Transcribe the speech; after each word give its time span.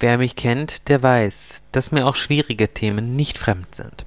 Wer 0.00 0.18
mich 0.18 0.36
kennt, 0.36 0.88
der 0.88 1.02
weiß, 1.02 1.62
dass 1.72 1.90
mir 1.90 2.06
auch 2.06 2.14
schwierige 2.14 2.68
Themen 2.68 3.16
nicht 3.16 3.36
fremd 3.36 3.74
sind. 3.74 4.04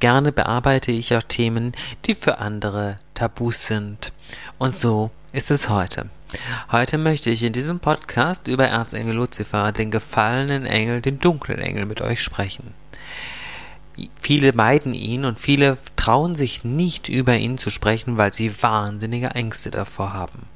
Gerne 0.00 0.32
bearbeite 0.32 0.90
ich 0.90 1.14
auch 1.14 1.22
Themen, 1.22 1.72
die 2.06 2.14
für 2.14 2.38
andere 2.38 2.96
Tabus 3.14 3.66
sind. 3.66 4.12
Und 4.58 4.76
so 4.76 5.10
ist 5.32 5.50
es 5.50 5.68
heute. 5.68 6.08
Heute 6.72 6.98
möchte 6.98 7.30
ich 7.30 7.42
in 7.42 7.52
diesem 7.52 7.78
Podcast 7.78 8.48
über 8.48 8.66
Erzengel 8.66 9.14
Luzifer, 9.14 9.70
den 9.70 9.90
gefallenen 9.90 10.66
Engel, 10.66 11.00
den 11.00 11.20
dunklen 11.20 11.60
Engel 11.60 11.84
mit 11.84 12.00
euch 12.00 12.20
sprechen. 12.20 12.74
Viele 14.20 14.54
meiden 14.54 14.94
ihn 14.94 15.24
und 15.24 15.38
viele 15.38 15.76
trauen 15.96 16.34
sich 16.34 16.64
nicht 16.64 17.08
über 17.08 17.36
ihn 17.36 17.58
zu 17.58 17.70
sprechen, 17.70 18.16
weil 18.16 18.32
sie 18.32 18.62
wahnsinnige 18.62 19.28
Ängste 19.28 19.70
davor 19.70 20.14
haben. 20.14 20.48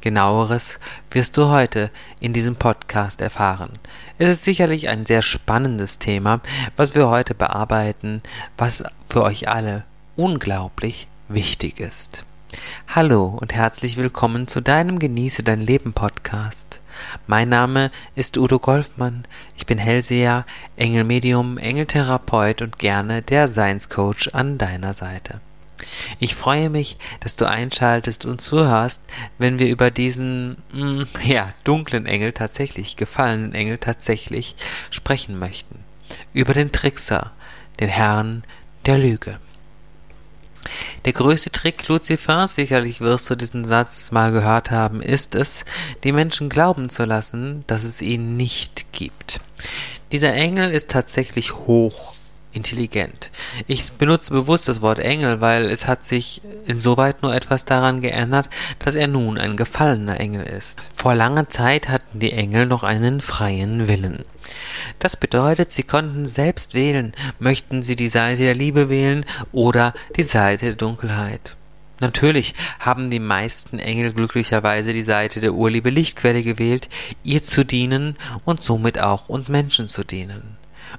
Genaueres 0.00 0.80
wirst 1.10 1.36
du 1.36 1.48
heute 1.48 1.90
in 2.20 2.32
diesem 2.32 2.56
Podcast 2.56 3.20
erfahren. 3.20 3.70
Es 4.16 4.28
ist 4.28 4.44
sicherlich 4.44 4.88
ein 4.88 5.04
sehr 5.04 5.22
spannendes 5.22 5.98
Thema, 5.98 6.40
was 6.76 6.94
wir 6.94 7.08
heute 7.08 7.34
bearbeiten, 7.34 8.22
was 8.56 8.82
für 9.04 9.22
euch 9.22 9.48
alle 9.48 9.84
unglaublich 10.16 11.06
wichtig 11.28 11.80
ist. 11.80 12.24
Hallo 12.88 13.38
und 13.40 13.52
herzlich 13.52 13.96
willkommen 13.96 14.48
zu 14.48 14.60
deinem 14.60 14.98
Genieße 14.98 15.42
dein 15.42 15.60
Leben 15.60 15.92
Podcast. 15.92 16.80
Mein 17.26 17.48
Name 17.48 17.90
ist 18.14 18.36
Udo 18.36 18.58
Golfmann. 18.58 19.24
Ich 19.56 19.66
bin 19.66 19.78
Hellseher, 19.78 20.44
Engelmedium, 20.76 21.58
Engeltherapeut 21.58 22.62
und 22.62 22.78
gerne 22.78 23.22
der 23.22 23.48
Seinscoach 23.48 24.30
an 24.32 24.58
deiner 24.58 24.94
Seite. 24.94 25.40
Ich 26.18 26.34
freue 26.34 26.70
mich, 26.70 26.96
dass 27.20 27.36
du 27.36 27.48
einschaltest 27.48 28.24
und 28.24 28.40
zuhörst, 28.40 29.02
wenn 29.38 29.58
wir 29.58 29.68
über 29.68 29.90
diesen, 29.90 30.56
mh, 30.72 30.80
hm, 30.80 31.06
ja, 31.24 31.52
dunklen 31.64 32.06
Engel 32.06 32.32
tatsächlich, 32.32 32.96
gefallenen 32.96 33.54
Engel 33.54 33.78
tatsächlich 33.78 34.56
sprechen 34.90 35.38
möchten. 35.38 35.80
Über 36.32 36.54
den 36.54 36.72
Trickser, 36.72 37.32
den 37.78 37.88
Herrn 37.88 38.44
der 38.86 38.98
Lüge. 38.98 39.38
Der 41.04 41.14
größte 41.14 41.50
Trick 41.50 41.88
Luzifers, 41.88 42.54
sicherlich 42.54 43.00
wirst 43.00 43.30
du 43.30 43.34
diesen 43.34 43.64
Satz 43.64 44.10
mal 44.10 44.30
gehört 44.30 44.70
haben, 44.70 45.00
ist 45.00 45.34
es, 45.34 45.64
die 46.04 46.12
Menschen 46.12 46.50
glauben 46.50 46.90
zu 46.90 47.04
lassen, 47.04 47.64
dass 47.66 47.84
es 47.84 48.02
ihn 48.02 48.36
nicht 48.36 48.92
gibt. 48.92 49.40
Dieser 50.12 50.34
Engel 50.34 50.70
ist 50.70 50.90
tatsächlich 50.90 51.54
hoch 51.54 52.14
intelligent. 52.52 53.30
Ich 53.66 53.92
benutze 53.92 54.30
bewusst 54.30 54.68
das 54.68 54.80
Wort 54.80 54.98
Engel, 54.98 55.40
weil 55.40 55.66
es 55.66 55.86
hat 55.86 56.04
sich 56.04 56.42
insoweit 56.66 57.22
nur 57.22 57.34
etwas 57.34 57.64
daran 57.64 58.00
geändert, 58.00 58.48
dass 58.78 58.94
er 58.94 59.06
nun 59.06 59.38
ein 59.38 59.56
gefallener 59.56 60.20
Engel 60.20 60.44
ist. 60.44 60.86
Vor 60.94 61.14
langer 61.14 61.48
Zeit 61.48 61.88
hatten 61.88 62.18
die 62.18 62.32
Engel 62.32 62.66
noch 62.66 62.82
einen 62.82 63.20
freien 63.20 63.88
Willen. 63.88 64.24
Das 64.98 65.16
bedeutet, 65.16 65.70
sie 65.70 65.82
konnten 65.82 66.26
selbst 66.26 66.74
wählen, 66.74 67.12
möchten 67.38 67.82
sie 67.82 67.96
die 67.96 68.08
Seite 68.08 68.42
der 68.42 68.54
Liebe 68.54 68.88
wählen 68.88 69.24
oder 69.52 69.94
die 70.16 70.24
Seite 70.24 70.66
der 70.66 70.74
Dunkelheit. 70.74 71.56
Natürlich 72.00 72.54
haben 72.78 73.10
die 73.10 73.20
meisten 73.20 73.78
Engel 73.78 74.14
glücklicherweise 74.14 74.94
die 74.94 75.02
Seite 75.02 75.40
der 75.40 75.52
Urliebe 75.52 75.90
Lichtquelle 75.90 76.42
gewählt, 76.42 76.88
ihr 77.22 77.44
zu 77.44 77.62
dienen 77.62 78.16
und 78.44 78.62
somit 78.62 78.98
auch 78.98 79.28
uns 79.28 79.50
Menschen 79.50 79.86
zu 79.86 80.02
dienen. 80.02 80.56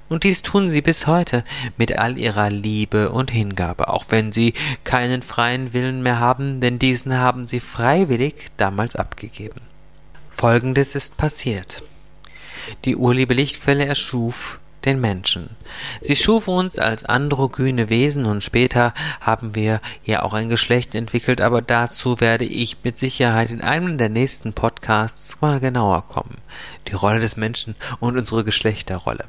Und 0.08 0.24
dies 0.24 0.42
tun 0.42 0.70
sie 0.70 0.82
bis 0.82 1.06
heute 1.06 1.44
mit 1.76 1.98
all 1.98 2.18
ihrer 2.18 2.50
Liebe 2.50 3.10
und 3.10 3.30
Hingabe, 3.30 3.88
auch 3.88 4.06
wenn 4.08 4.32
sie 4.32 4.54
keinen 4.84 5.22
freien 5.22 5.72
Willen 5.72 6.02
mehr 6.02 6.20
haben, 6.20 6.60
denn 6.60 6.78
diesen 6.78 7.18
haben 7.18 7.46
sie 7.46 7.60
freiwillig 7.60 8.46
damals 8.56 8.96
abgegeben. 8.96 9.60
Folgendes 10.30 10.94
ist 10.94 11.16
passiert. 11.16 11.82
Die 12.84 12.96
Urliebe 12.96 13.34
Lichtquelle 13.34 13.84
erschuf 13.84 14.60
den 14.84 15.00
Menschen. 15.00 15.50
Sie 16.00 16.16
schuf 16.16 16.48
uns 16.48 16.78
als 16.78 17.04
androgyne 17.04 17.88
Wesen 17.88 18.26
und 18.26 18.42
später 18.42 18.94
haben 19.20 19.54
wir 19.54 19.80
ja 20.04 20.22
auch 20.22 20.34
ein 20.34 20.48
Geschlecht 20.48 20.94
entwickelt, 20.94 21.40
aber 21.40 21.62
dazu 21.62 22.20
werde 22.20 22.44
ich 22.44 22.78
mit 22.82 22.98
Sicherheit 22.98 23.50
in 23.50 23.60
einem 23.60 23.98
der 23.98 24.08
nächsten 24.08 24.52
Podcasts 24.52 25.40
mal 25.40 25.60
genauer 25.60 26.06
kommen. 26.08 26.38
Die 26.88 26.94
Rolle 26.94 27.20
des 27.20 27.36
Menschen 27.36 27.76
und 28.00 28.16
unsere 28.16 28.44
Geschlechterrolle. 28.44 29.24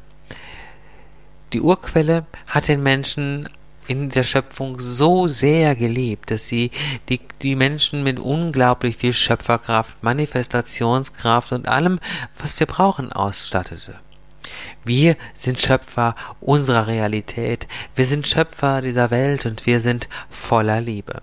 Die 1.53 1.62
Urquelle 1.62 2.25
hat 2.47 2.68
den 2.68 2.81
Menschen 2.81 3.47
in 3.86 4.09
der 4.09 4.24
Schöpfung 4.24 4.80
so 4.80 5.28
sehr 5.28 5.75
geliebt, 5.75 6.31
dass 6.31 6.47
sie 6.47 6.72
die, 7.09 7.22
die 7.44 7.56
Menschen 7.56 8.03
mit 8.03 8.19
unglaublich 8.19 8.97
viel 8.97 9.14
Schöpferkraft, 9.14 10.02
Manifestationskraft 10.02 11.52
und 11.52 11.68
allem, 11.68 12.00
was 12.40 12.59
wir 12.59 12.66
brauchen, 12.66 13.12
ausstattete. 13.12 14.00
Wir 14.84 15.16
sind 15.36 15.59
Schöpfer 15.59 16.16
unserer 16.42 16.88
Realität, 16.88 17.68
wir 17.94 18.06
sind 18.06 18.28
Schöpfer 18.28 18.81
dieser 18.81 19.12
Welt 19.12 19.46
und 19.46 19.68
wir 19.68 19.80
sind 19.80 20.09
voller 20.31 20.81
Liebe. 20.81 21.22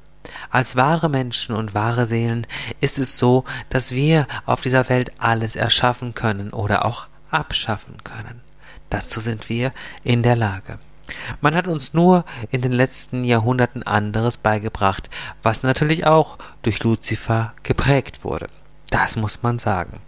Als 0.51 0.77
wahre 0.77 1.09
Menschen 1.09 1.57
und 1.57 1.75
wahre 1.75 2.07
Seelen 2.07 2.47
ist 2.81 2.99
es 2.99 3.19
so, 3.19 3.45
dass 3.69 3.91
wir 3.91 4.29
auf 4.47 4.61
dieser 4.61 4.89
Welt 4.89 5.13
alles 5.19 5.57
erschaffen 5.57 6.15
können 6.15 6.51
oder 6.51 6.85
auch 6.85 7.09
abschaffen 7.31 8.05
können. 8.05 8.43
Dazu 8.91 9.21
sind 9.21 9.49
wir 9.49 9.73
in 10.05 10.23
der 10.23 10.37
Lage. 10.37 10.79
Man 11.41 11.55
hat 11.55 11.67
uns 11.67 11.95
nur 11.95 12.25
in 12.51 12.61
den 12.61 12.73
letzten 12.73 13.25
Jahrhunderten 13.25 13.83
anderes 13.83 14.37
beigebracht, 14.37 15.11
was 15.43 15.63
natürlich 15.63 16.07
auch 16.07 16.39
durch 16.63 16.83
Luzifer 16.83 17.55
geprägt 17.63 18.25
wurde. 18.25 18.49
Das 18.91 19.17
muss 19.17 19.43
man 19.43 19.59
sagen. 19.59 20.01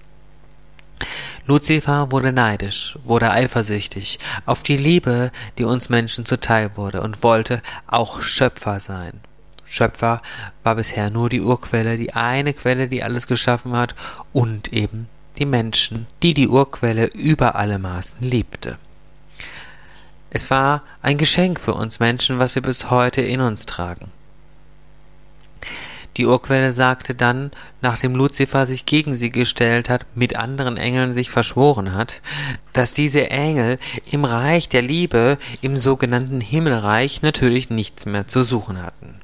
Luzifer 1.46 2.12
wurde 2.12 2.32
neidisch, 2.32 2.96
wurde 3.02 3.32
eifersüchtig 3.32 4.20
auf 4.46 4.62
die 4.62 4.76
Liebe, 4.76 5.32
die 5.58 5.64
uns 5.64 5.88
Menschen 5.88 6.24
zuteil 6.24 6.76
wurde 6.76 7.00
und 7.00 7.22
wollte 7.24 7.62
auch 7.88 8.22
Schöpfer 8.22 8.78
sein. 8.78 9.20
Schöpfer 9.64 10.22
war 10.62 10.76
bisher 10.76 11.10
nur 11.10 11.28
die 11.28 11.40
Urquelle, 11.40 11.96
die 11.96 12.12
eine 12.12 12.52
Quelle, 12.52 12.88
die 12.88 13.02
alles 13.02 13.26
geschaffen 13.26 13.74
hat 13.76 13.94
und 14.32 14.72
eben 14.72 15.08
die 15.38 15.46
Menschen, 15.46 16.06
die 16.22 16.34
die 16.34 16.48
Urquelle 16.48 17.06
über 17.06 17.56
alle 17.56 17.78
Maßen 17.78 18.22
liebte. 18.22 18.78
Es 20.30 20.50
war 20.50 20.82
ein 21.02 21.18
Geschenk 21.18 21.60
für 21.60 21.74
uns 21.74 22.00
Menschen, 22.00 22.38
was 22.38 22.54
wir 22.54 22.62
bis 22.62 22.90
heute 22.90 23.20
in 23.20 23.40
uns 23.40 23.66
tragen. 23.66 24.10
Die 26.18 26.26
Urquelle 26.26 26.72
sagte 26.72 27.14
dann, 27.14 27.52
nachdem 27.80 28.14
Luzifer 28.14 28.66
sich 28.66 28.84
gegen 28.84 29.14
sie 29.14 29.30
gestellt 29.30 29.88
hat, 29.88 30.04
mit 30.14 30.36
anderen 30.36 30.76
Engeln 30.76 31.14
sich 31.14 31.30
verschworen 31.30 31.94
hat, 31.94 32.20
dass 32.74 32.92
diese 32.92 33.30
Engel 33.30 33.78
im 34.10 34.26
Reich 34.26 34.68
der 34.68 34.82
Liebe, 34.82 35.38
im 35.62 35.78
sogenannten 35.78 36.42
Himmelreich, 36.42 37.22
natürlich 37.22 37.70
nichts 37.70 38.04
mehr 38.04 38.28
zu 38.28 38.42
suchen 38.42 38.82
hatten. 38.82 39.21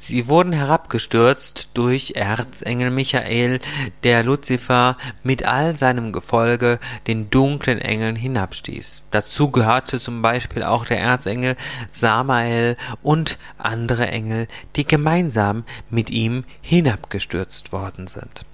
Sie 0.00 0.28
wurden 0.28 0.52
herabgestürzt 0.52 1.70
durch 1.74 2.12
Erzengel 2.14 2.90
Michael, 2.90 3.58
der 4.04 4.22
Luzifer 4.22 4.96
mit 5.24 5.44
all 5.44 5.76
seinem 5.76 6.12
Gefolge 6.12 6.78
den 7.08 7.30
dunklen 7.30 7.80
Engeln 7.80 8.14
hinabstieß. 8.14 9.02
Dazu 9.10 9.50
gehörte 9.50 9.98
zum 9.98 10.22
Beispiel 10.22 10.62
auch 10.62 10.86
der 10.86 11.00
Erzengel 11.00 11.56
Samael 11.90 12.76
und 13.02 13.38
andere 13.58 14.06
Engel, 14.06 14.46
die 14.76 14.86
gemeinsam 14.86 15.64
mit 15.90 16.10
ihm 16.10 16.44
hinabgestürzt 16.62 17.72
worden 17.72 18.06
sind. 18.06 18.46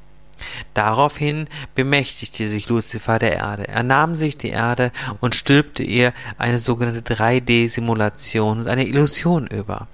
Daraufhin 0.72 1.47
bemächtigte 1.75 2.49
sich 2.49 2.71
Luzifer 2.71 3.19
der 3.19 3.34
Erde. 3.34 3.69
Er 3.69 3.83
nahm 3.83 4.16
sich 4.16 4.38
die 4.38 4.49
Erde 4.49 4.93
und 5.21 5.34
stülpte 5.34 5.83
ihr 5.83 6.15
eine 6.38 6.59
sogenannte 6.59 7.15
3D-Simulation 7.15 8.60
und 8.60 8.69
eine 8.69 8.87
Illusion 8.87 9.47
über. 9.47 9.88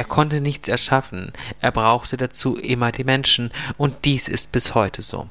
Er 0.00 0.04
konnte 0.04 0.40
nichts 0.40 0.66
erschaffen, 0.66 1.30
er 1.60 1.72
brauchte 1.72 2.16
dazu 2.16 2.56
immer 2.56 2.90
die 2.90 3.04
Menschen, 3.04 3.50
und 3.76 4.06
dies 4.06 4.28
ist 4.28 4.50
bis 4.50 4.74
heute 4.74 5.02
so. 5.02 5.28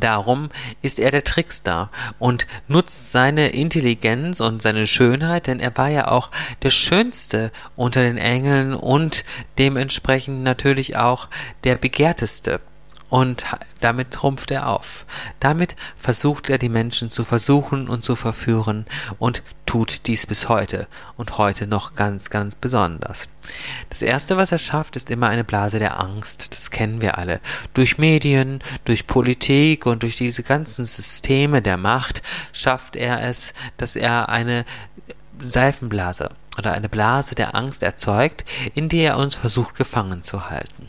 Darum 0.00 0.48
ist 0.80 0.98
er 0.98 1.10
der 1.10 1.24
Trickster 1.24 1.90
und 2.18 2.46
nutzt 2.68 3.12
seine 3.12 3.48
Intelligenz 3.48 4.40
und 4.40 4.62
seine 4.62 4.86
Schönheit, 4.86 5.46
denn 5.46 5.60
er 5.60 5.76
war 5.76 5.88
ja 5.88 6.08
auch 6.08 6.30
der 6.62 6.70
Schönste 6.70 7.52
unter 7.76 8.00
den 8.00 8.16
Engeln 8.16 8.72
und 8.72 9.26
dementsprechend 9.58 10.42
natürlich 10.42 10.96
auch 10.96 11.28
der 11.64 11.74
Begehrteste 11.74 12.62
und 13.14 13.46
damit 13.78 14.10
trumpft 14.10 14.50
er 14.50 14.66
auf. 14.66 15.06
Damit 15.38 15.76
versucht 15.96 16.50
er 16.50 16.58
die 16.58 16.68
Menschen 16.68 17.12
zu 17.12 17.22
versuchen 17.22 17.88
und 17.88 18.02
zu 18.02 18.16
verführen 18.16 18.86
und 19.20 19.44
tut 19.66 20.08
dies 20.08 20.26
bis 20.26 20.48
heute 20.48 20.88
und 21.16 21.38
heute 21.38 21.68
noch 21.68 21.94
ganz, 21.94 22.28
ganz 22.28 22.56
besonders. 22.56 23.28
Das 23.88 24.02
erste, 24.02 24.36
was 24.36 24.50
er 24.50 24.58
schafft, 24.58 24.96
ist 24.96 25.12
immer 25.12 25.28
eine 25.28 25.44
Blase 25.44 25.78
der 25.78 26.00
Angst. 26.00 26.56
Das 26.56 26.72
kennen 26.72 27.00
wir 27.00 27.16
alle. 27.16 27.40
Durch 27.72 27.98
Medien, 27.98 28.58
durch 28.84 29.06
Politik 29.06 29.86
und 29.86 30.02
durch 30.02 30.16
diese 30.16 30.42
ganzen 30.42 30.84
Systeme 30.84 31.62
der 31.62 31.76
Macht 31.76 32.20
schafft 32.52 32.96
er 32.96 33.22
es, 33.22 33.52
dass 33.76 33.94
er 33.94 34.28
eine 34.28 34.64
Seifenblase 35.40 36.30
oder 36.58 36.72
eine 36.72 36.88
Blase 36.88 37.36
der 37.36 37.54
Angst 37.54 37.84
erzeugt, 37.84 38.44
in 38.74 38.88
die 38.88 39.02
er 39.02 39.18
uns 39.18 39.36
versucht 39.36 39.76
gefangen 39.76 40.24
zu 40.24 40.50
halten. 40.50 40.88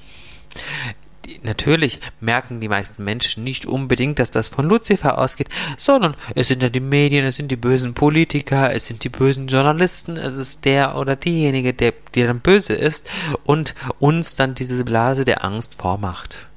Natürlich 1.44 2.00
merken 2.19 2.60
die 2.62 2.68
meisten 2.68 3.04
Menschen 3.04 3.44
nicht 3.44 3.66
unbedingt, 3.66 4.19
dass 4.19 4.31
das 4.31 4.48
von 4.48 4.68
Lucifer 4.68 5.18
ausgeht, 5.18 5.50
sondern 5.77 6.16
es 6.36 6.48
sind 6.48 6.63
ja 6.63 6.69
die 6.69 6.80
Medien, 6.80 7.25
es 7.25 7.36
sind 7.36 7.51
die 7.51 7.56
bösen 7.56 7.94
Politiker, 7.94 8.74
es 8.74 8.88
sind 8.88 9.04
die 9.04 9.10
bösen 9.10 9.48
Journalisten, 9.48 10.18
es 10.18 10.36
ist 10.36 10.66
der 10.66 10.98
oder 10.98 11.16
diejenige, 11.16 11.74
der, 11.74 11.94
der 12.13 12.27
dann 12.27 12.39
böse 12.39 12.74
ist 12.74 13.10
und 13.44 13.75
uns 14.00 14.36
dann 14.36 14.56
diese 14.56 14.83
Blase 14.83 15.25
der 15.25 15.44
Angst 15.44 15.75
vormacht. 15.75 16.48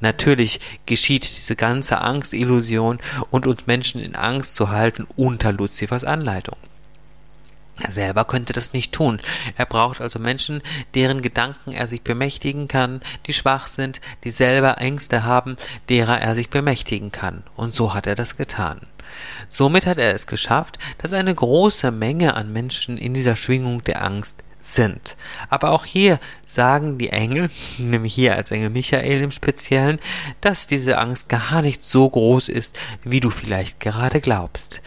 Natürlich 0.00 0.60
geschieht 0.86 1.24
diese 1.24 1.56
ganze 1.56 2.00
Angstillusion 2.00 2.98
und 3.30 3.46
uns 3.46 3.66
Menschen 3.66 4.00
in 4.00 4.14
Angst 4.14 4.54
zu 4.54 4.70
halten 4.70 5.06
unter 5.16 5.52
Luzifers 5.52 6.04
Anleitung. 6.04 6.56
Er 7.80 7.92
selber 7.92 8.24
könnte 8.24 8.52
das 8.52 8.72
nicht 8.72 8.92
tun. 8.92 9.20
Er 9.56 9.66
braucht 9.66 10.00
also 10.00 10.18
Menschen, 10.18 10.62
deren 10.94 11.22
Gedanken 11.22 11.72
er 11.72 11.86
sich 11.86 12.02
bemächtigen 12.02 12.68
kann, 12.68 13.00
die 13.26 13.32
schwach 13.32 13.68
sind, 13.68 14.00
die 14.24 14.30
selber 14.30 14.78
Ängste 14.78 15.24
haben, 15.24 15.56
derer 15.88 16.20
er 16.20 16.34
sich 16.34 16.50
bemächtigen 16.50 17.12
kann. 17.12 17.44
Und 17.56 17.74
so 17.74 17.94
hat 17.94 18.06
er 18.06 18.14
das 18.14 18.36
getan. 18.36 18.80
Somit 19.48 19.86
hat 19.86 19.98
er 19.98 20.14
es 20.14 20.26
geschafft, 20.26 20.78
dass 20.98 21.12
eine 21.12 21.34
große 21.34 21.90
Menge 21.90 22.34
an 22.34 22.52
Menschen 22.52 22.98
in 22.98 23.14
dieser 23.14 23.36
Schwingung 23.36 23.82
der 23.84 24.04
Angst 24.04 24.42
sind. 24.58 25.16
Aber 25.48 25.70
auch 25.70 25.84
hier 25.84 26.18
sagen 26.44 26.98
die 26.98 27.10
Engel, 27.10 27.50
nämlich 27.78 28.14
hier 28.14 28.34
als 28.34 28.50
Engel 28.50 28.70
Michael 28.70 29.22
im 29.22 29.30
Speziellen, 29.30 30.00
dass 30.40 30.66
diese 30.66 30.98
Angst 30.98 31.28
gar 31.28 31.62
nicht 31.62 31.88
so 31.88 32.08
groß 32.08 32.48
ist, 32.48 32.78
wie 33.04 33.20
du 33.20 33.30
vielleicht 33.30 33.80
gerade 33.80 34.20
glaubst. 34.20 34.82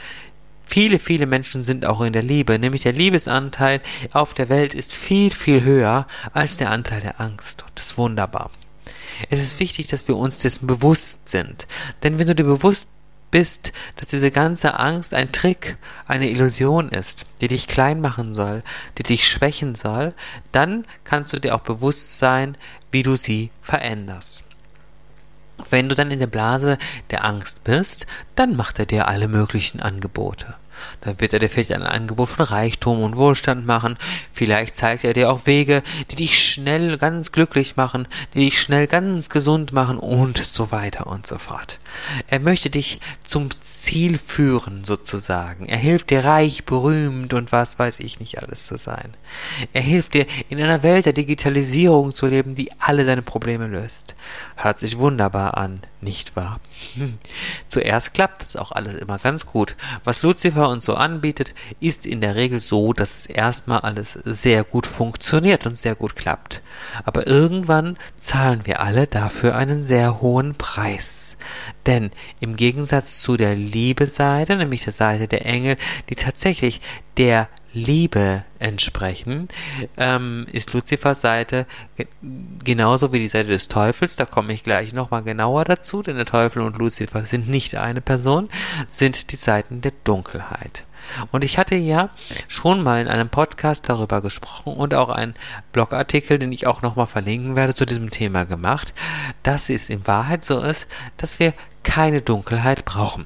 Viele, 0.72 1.00
viele 1.00 1.26
Menschen 1.26 1.66
sind 1.66 1.86
auch 1.86 2.00
in 2.00 2.14
der 2.14 2.24
Liebe, 2.24 2.58
nämlich 2.58 2.84
der 2.84 2.94
Liebesanteil 2.94 3.82
auf 4.14 4.34
der 4.34 4.48
Welt 4.48 4.74
ist 4.74 4.94
viel, 4.94 5.30
viel 5.32 5.64
höher 5.64 6.08
als 6.32 6.56
der 6.56 6.72
Anteil 6.72 7.02
der 7.02 7.20
Angst. 7.20 7.66
Das 7.76 7.88
ist 7.88 7.98
wunderbar. 7.98 8.52
Es 9.30 9.44
ist 9.44 9.60
wichtig, 9.60 9.88
dass 9.88 10.08
wir 10.08 10.16
uns 10.16 10.38
dessen 10.38 10.68
bewusst 10.68 11.28
sind. 11.28 11.68
Denn 12.04 12.20
wenn 12.20 12.28
du 12.28 12.36
dir 12.36 12.46
bewusst 12.46 12.88
bist, 13.32 13.74
dass 13.98 14.08
diese 14.08 14.32
ganze 14.32 14.80
Angst 14.80 15.14
ein 15.14 15.34
Trick, 15.34 15.76
eine 16.08 16.30
Illusion 16.30 16.88
ist, 16.88 17.26
die 17.42 17.50
dich 17.50 17.68
klein 17.68 18.00
machen 18.00 18.34
soll, 18.34 18.64
die 18.98 19.04
dich 19.04 19.28
schwächen 19.28 19.76
soll, 19.76 20.14
dann 20.54 20.86
kannst 21.04 21.34
du 21.34 21.40
dir 21.40 21.54
auch 21.54 21.64
bewusst 21.64 22.18
sein, 22.18 22.58
wie 22.94 23.04
du 23.04 23.18
sie 23.18 23.52
veränderst. 23.62 24.46
Wenn 25.70 25.90
du 25.90 25.96
dann 25.96 26.12
in 26.12 26.20
der 26.20 26.28
Blase 26.28 26.78
der 27.10 27.26
Angst 27.26 27.66
bist, 27.66 28.08
dann 28.36 28.56
macht 28.56 28.80
er 28.80 28.86
dir 28.86 29.10
alle 29.10 29.28
möglichen 29.28 29.82
Angebote. 29.82 30.56
Dann 31.02 31.20
wird 31.20 31.34
er 31.34 31.40
dir 31.40 31.50
vielleicht 31.50 31.74
ein 31.74 31.84
Angebot 31.84 32.30
von 32.30 32.46
Reichtum 32.46 33.02
und 33.02 33.18
Wohlstand 33.18 33.66
machen. 33.66 33.98
Vielleicht 34.32 34.76
zeigt 34.76 35.04
er 35.04 35.14
dir 35.14 35.32
auch 35.32 35.46
Wege, 35.46 35.84
die 36.10 36.16
dich 36.16 36.40
schnell 36.40 36.98
ganz 36.98 37.32
glücklich 37.32 37.76
machen, 37.76 38.08
die 38.34 38.46
dich 38.46 38.62
schnell 38.62 38.88
ganz 38.88 39.30
gesund 39.30 39.74
machen 39.74 39.98
und 39.98 40.38
so 40.38 40.72
weiter 40.72 41.08
und 41.08 41.28
so 41.28 41.38
fort. 41.38 41.80
Er 42.28 42.40
möchte 42.40 42.70
dich 42.70 43.00
zum 43.24 43.50
Ziel 43.62 44.18
führen, 44.18 44.84
sozusagen. 44.84 45.66
Er 45.66 45.78
hilft 45.78 46.10
dir 46.10 46.26
reich, 46.26 46.66
berühmt 46.66 47.34
und 47.34 47.52
was 47.52 47.80
weiß 47.80 48.00
ich 48.00 48.20
nicht 48.20 48.42
alles 48.42 48.68
zu 48.68 48.78
sein. 48.78 49.12
Er 49.74 49.82
hilft 49.82 50.14
dir 50.14 50.26
in 50.50 50.62
einer 50.62 50.84
Welt 50.84 51.06
der 51.06 51.14
Digitalisierung 51.14 52.12
zu 52.12 52.28
leben, 52.28 52.56
die 52.56 52.72
alle 52.80 53.06
deine 53.06 53.22
Probleme 53.22 53.68
löst. 53.68 54.16
Hört 54.56 54.80
sich 54.80 54.98
wunderbar 54.98 55.58
an, 55.58 55.82
nicht 56.02 56.36
wahr? 56.36 56.60
Zuerst 57.70 58.14
klappt 58.14 58.42
es 58.42 58.56
auch 58.56 58.72
alles 58.72 58.96
immer 58.96 59.20
ganz 59.20 59.46
gut. 59.46 59.76
Was 60.04 60.24
Lucifer 60.24 60.70
uns 60.70 60.86
so 60.86 60.96
anbietet, 60.96 61.54
ist 61.80 62.06
in 62.06 62.22
der 62.22 62.36
Regel 62.36 62.60
so, 62.60 62.94
dass 62.94 63.20
es 63.20 63.26
erstmal 63.28 63.82
alles 63.82 64.14
sehr 64.26 64.64
gut 64.64 64.88
funktioniert 64.88 65.66
und 65.66 65.78
sehr 65.78 65.96
gut 65.96 66.16
klappt. 66.16 66.62
Aber 67.06 67.28
irgendwann 67.28 67.98
zahlen 68.18 68.62
wir 68.66 68.82
alle 68.82 69.08
dafür 69.08 69.56
einen 69.56 69.84
sehr 69.84 70.22
hohen 70.22 70.56
Preis. 70.56 71.38
Denn 71.86 72.12
im 72.40 72.56
Gegensatz 72.56 73.22
zu 73.22 73.38
der 73.38 73.56
Liebeseite, 73.56 74.56
nämlich 74.56 74.84
der 74.84 74.94
Seite 74.94 75.28
der 75.28 75.46
Engel, 75.46 75.78
die 76.10 76.16
tatsächlich 76.16 76.82
der 77.18 77.50
Liebe 77.74 78.44
entsprechen, 78.60 79.48
ähm, 79.98 80.46
ist 80.52 80.74
Luzifers 80.74 81.22
Seite 81.22 81.66
genauso 82.64 83.14
wie 83.14 83.20
die 83.20 83.30
Seite 83.30 83.50
des 83.50 83.70
Teufels. 83.70 84.18
Da 84.18 84.26
komme 84.26 84.54
ich 84.54 84.64
gleich 84.64 84.94
nochmal 84.94 85.24
genauer 85.24 85.66
dazu, 85.66 86.02
denn 86.02 86.18
der 86.18 86.26
Teufel 86.26 86.62
und 86.62 86.78
Luzifer 86.78 87.24
sind 87.24 87.48
nicht 87.48 87.76
eine 87.76 88.02
Person, 88.02 88.50
sind 88.90 89.32
die 89.32 89.38
Seiten 89.38 89.82
der 89.82 89.94
Dunkelheit. 90.04 90.84
Und 91.32 91.44
ich 91.44 91.58
hatte 91.58 91.76
ja 91.76 92.10
schon 92.48 92.82
mal 92.84 93.02
in 93.02 93.08
einem 93.08 93.30
Podcast 93.30 93.90
darüber 93.90 94.22
gesprochen 94.22 94.74
und 94.74 94.94
auch 94.94 95.10
einen 95.10 95.34
Blogartikel, 95.72 96.40
den 96.40 96.52
ich 96.52 96.68
auch 96.68 96.82
nochmal 96.82 97.08
verlinken 97.08 97.56
werde, 97.56 97.76
zu 97.76 97.86
diesem 97.86 98.10
Thema 98.10 98.46
gemacht, 98.46 98.94
dass 99.44 99.70
es 99.70 99.90
in 99.90 100.06
Wahrheit 100.08 100.46
so 100.46 100.62
ist, 100.62 100.88
dass 101.18 101.40
wir 101.40 101.54
keine 101.84 102.22
Dunkelheit 102.22 102.86
brauchen. 102.86 103.26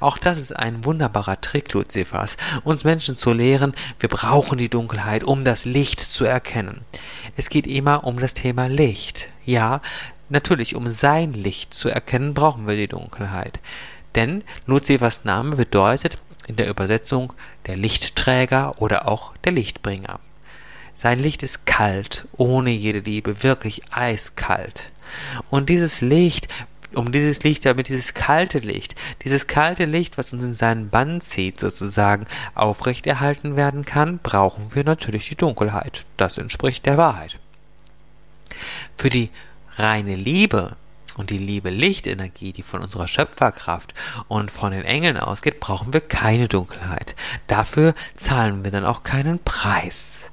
Auch 0.00 0.18
das 0.18 0.38
ist 0.38 0.54
ein 0.54 0.84
wunderbarer 0.84 1.40
Trick 1.40 1.72
Luzifers, 1.72 2.36
uns 2.64 2.84
Menschen 2.84 3.16
zu 3.16 3.32
lehren, 3.32 3.74
wir 3.98 4.08
brauchen 4.08 4.58
die 4.58 4.68
Dunkelheit, 4.68 5.24
um 5.24 5.44
das 5.44 5.64
Licht 5.64 6.00
zu 6.00 6.24
erkennen. 6.24 6.82
Es 7.36 7.48
geht 7.48 7.66
immer 7.66 8.04
um 8.04 8.20
das 8.20 8.34
Thema 8.34 8.66
Licht. 8.68 9.28
Ja, 9.44 9.80
natürlich, 10.28 10.74
um 10.76 10.86
sein 10.86 11.32
Licht 11.32 11.74
zu 11.74 11.88
erkennen, 11.88 12.34
brauchen 12.34 12.66
wir 12.66 12.76
die 12.76 12.88
Dunkelheit. 12.88 13.60
Denn 14.14 14.44
Luzifers 14.66 15.24
Name 15.24 15.56
bedeutet 15.56 16.22
in 16.46 16.56
der 16.56 16.68
Übersetzung 16.68 17.32
der 17.66 17.76
Lichtträger 17.76 18.80
oder 18.80 19.08
auch 19.08 19.36
der 19.44 19.52
Lichtbringer. 19.52 20.20
Sein 20.96 21.18
Licht 21.18 21.42
ist 21.42 21.66
kalt, 21.66 22.28
ohne 22.32 22.70
jede 22.70 23.00
Liebe, 23.00 23.42
wirklich 23.42 23.82
eiskalt. 23.90 24.90
Und 25.50 25.68
dieses 25.68 26.00
Licht 26.00 26.48
um 26.94 27.12
dieses 27.12 27.42
Licht, 27.42 27.64
damit 27.64 27.88
dieses 27.88 28.14
kalte 28.14 28.58
Licht, 28.58 28.94
dieses 29.24 29.46
kalte 29.46 29.84
Licht, 29.84 30.18
was 30.18 30.32
uns 30.32 30.44
in 30.44 30.54
seinen 30.54 30.90
Bann 30.90 31.20
zieht, 31.20 31.58
sozusagen 31.58 32.26
aufrechterhalten 32.54 33.56
werden 33.56 33.84
kann, 33.84 34.18
brauchen 34.18 34.74
wir 34.74 34.84
natürlich 34.84 35.28
die 35.28 35.36
Dunkelheit. 35.36 36.06
Das 36.16 36.38
entspricht 36.38 36.86
der 36.86 36.98
Wahrheit. 36.98 37.38
Für 38.96 39.10
die 39.10 39.30
reine 39.76 40.14
Liebe 40.14 40.76
und 41.16 41.30
die 41.30 41.38
liebe 41.38 41.70
Lichtenergie, 41.70 42.52
die 42.52 42.62
von 42.62 42.82
unserer 42.82 43.08
Schöpferkraft 43.08 43.94
und 44.28 44.50
von 44.50 44.72
den 44.72 44.84
Engeln 44.84 45.16
ausgeht, 45.16 45.60
brauchen 45.60 45.92
wir 45.92 46.00
keine 46.00 46.48
Dunkelheit. 46.48 47.14
Dafür 47.46 47.94
zahlen 48.14 48.64
wir 48.64 48.70
dann 48.70 48.86
auch 48.86 49.02
keinen 49.02 49.38
Preis. 49.38 50.30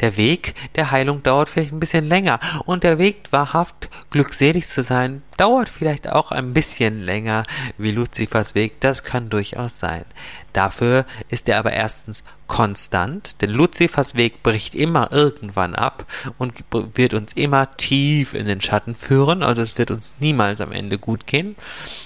Der 0.00 0.16
Weg 0.16 0.54
der 0.74 0.90
Heilung 0.90 1.22
dauert 1.22 1.48
vielleicht 1.48 1.72
ein 1.72 1.80
bisschen 1.80 2.08
länger 2.08 2.40
und 2.64 2.84
der 2.84 2.98
Weg 2.98 3.28
wahrhaft 3.30 3.88
glückselig 4.10 4.66
zu 4.66 4.82
sein 4.82 5.22
dauert 5.36 5.68
vielleicht 5.68 6.08
auch 6.08 6.30
ein 6.30 6.54
bisschen 6.54 7.00
länger 7.00 7.44
wie 7.78 7.90
Luzifers 7.90 8.54
Weg, 8.54 8.80
das 8.80 9.02
kann 9.02 9.30
durchaus 9.30 9.78
sein. 9.78 10.04
Dafür 10.52 11.06
ist 11.30 11.48
er 11.48 11.58
aber 11.58 11.72
erstens 11.72 12.22
konstant, 12.46 13.40
denn 13.40 13.50
Luzifers 13.50 14.14
Weg 14.14 14.42
bricht 14.42 14.74
immer 14.74 15.10
irgendwann 15.10 15.74
ab 15.74 16.06
und 16.38 16.62
wird 16.94 17.14
uns 17.14 17.32
immer 17.32 17.76
tief 17.76 18.34
in 18.34 18.46
den 18.46 18.60
Schatten 18.60 18.94
führen, 18.94 19.42
also 19.42 19.62
es 19.62 19.78
wird 19.78 19.90
uns 19.90 20.14
niemals 20.20 20.60
am 20.60 20.70
Ende 20.70 20.98
gut 20.98 21.26
gehen. 21.26 21.56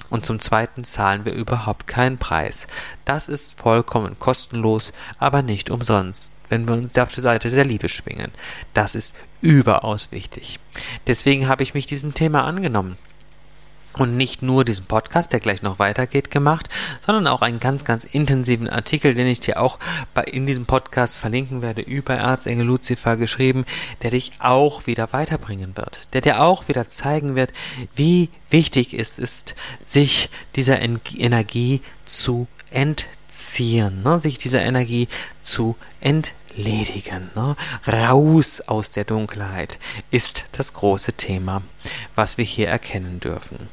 Und 0.08 0.24
zum 0.24 0.38
Zweiten 0.38 0.84
zahlen 0.84 1.24
wir 1.24 1.32
überhaupt 1.32 1.88
keinen 1.88 2.18
Preis. 2.18 2.68
Das 3.04 3.28
ist 3.28 3.52
vollkommen 3.58 4.18
kostenlos, 4.18 4.92
aber 5.18 5.42
nicht 5.42 5.68
umsonst 5.68 6.35
wenn 6.48 6.66
wir 6.66 6.74
uns 6.74 6.96
auf 6.98 7.12
die 7.12 7.20
Seite 7.20 7.50
der 7.50 7.64
Liebe 7.64 7.88
schwingen. 7.88 8.32
Das 8.74 8.94
ist 8.94 9.14
überaus 9.40 10.08
wichtig. 10.10 10.58
Deswegen 11.06 11.48
habe 11.48 11.62
ich 11.62 11.74
mich 11.74 11.86
diesem 11.86 12.14
Thema 12.14 12.44
angenommen. 12.44 12.96
Und 13.94 14.14
nicht 14.14 14.42
nur 14.42 14.66
diesen 14.66 14.84
Podcast, 14.84 15.32
der 15.32 15.40
gleich 15.40 15.62
noch 15.62 15.78
weitergeht, 15.78 16.30
gemacht, 16.30 16.68
sondern 17.04 17.26
auch 17.26 17.40
einen 17.40 17.60
ganz, 17.60 17.86
ganz 17.86 18.04
intensiven 18.04 18.68
Artikel, 18.68 19.14
den 19.14 19.26
ich 19.26 19.40
dir 19.40 19.58
auch 19.58 19.78
bei, 20.12 20.22
in 20.22 20.46
diesem 20.46 20.66
Podcast 20.66 21.16
verlinken 21.16 21.62
werde, 21.62 21.80
über 21.80 22.14
Erzengel 22.14 22.66
Lucifer 22.66 23.16
geschrieben, 23.16 23.64
der 24.02 24.10
dich 24.10 24.32
auch 24.38 24.86
wieder 24.86 25.14
weiterbringen 25.14 25.78
wird. 25.78 26.08
Der 26.12 26.20
dir 26.20 26.42
auch 26.42 26.68
wieder 26.68 26.88
zeigen 26.88 27.36
wird, 27.36 27.52
wie 27.94 28.28
wichtig 28.50 28.92
es 28.92 29.18
ist, 29.18 29.54
sich 29.86 30.28
dieser 30.56 30.80
Energie 30.82 31.80
zu 32.04 32.48
entdecken 32.70 33.15
entziehen, 33.36 34.02
ne? 34.02 34.18
sich 34.18 34.38
dieser 34.38 34.62
Energie 34.62 35.08
zu 35.42 35.76
entledigen. 36.00 37.30
Ne? 37.34 37.54
Raus 37.86 38.62
aus 38.62 38.92
der 38.92 39.04
Dunkelheit 39.04 39.78
ist 40.10 40.46
das 40.52 40.72
große 40.72 41.12
Thema, 41.12 41.62
was 42.14 42.38
wir 42.38 42.46
hier 42.46 42.68
erkennen 42.68 43.20
dürfen. 43.20 43.68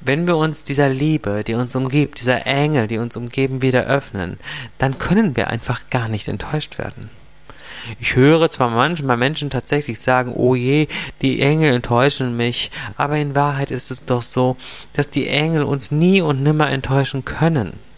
Wenn 0.00 0.28
wir 0.28 0.36
uns 0.36 0.62
dieser 0.62 0.88
Liebe, 0.88 1.42
die 1.42 1.54
uns 1.54 1.74
umgibt, 1.74 2.20
dieser 2.20 2.46
Engel, 2.46 2.86
die 2.86 2.98
uns 2.98 3.16
umgeben, 3.16 3.60
wieder 3.60 3.82
öffnen, 3.86 4.38
dann 4.78 4.98
können 4.98 5.36
wir 5.36 5.48
einfach 5.48 5.90
gar 5.90 6.08
nicht 6.08 6.28
enttäuscht 6.28 6.78
werden. 6.78 7.10
Ich 7.98 8.14
höre 8.14 8.50
zwar 8.50 8.70
manchmal 8.70 9.16
Menschen 9.16 9.50
tatsächlich 9.50 9.98
sagen, 9.98 10.32
oh 10.36 10.54
je, 10.54 10.86
die 11.22 11.42
Engel 11.42 11.74
enttäuschen 11.74 12.36
mich, 12.36 12.70
aber 12.96 13.16
in 13.16 13.34
Wahrheit 13.34 13.72
ist 13.72 13.90
es 13.90 14.04
doch 14.04 14.22
so, 14.22 14.56
dass 14.92 15.10
die 15.10 15.26
Engel 15.26 15.64
uns 15.64 15.90
nie 15.90 16.20
und 16.20 16.42
nimmer 16.42 16.70
enttäuschen 16.70 17.24
können. 17.24 17.89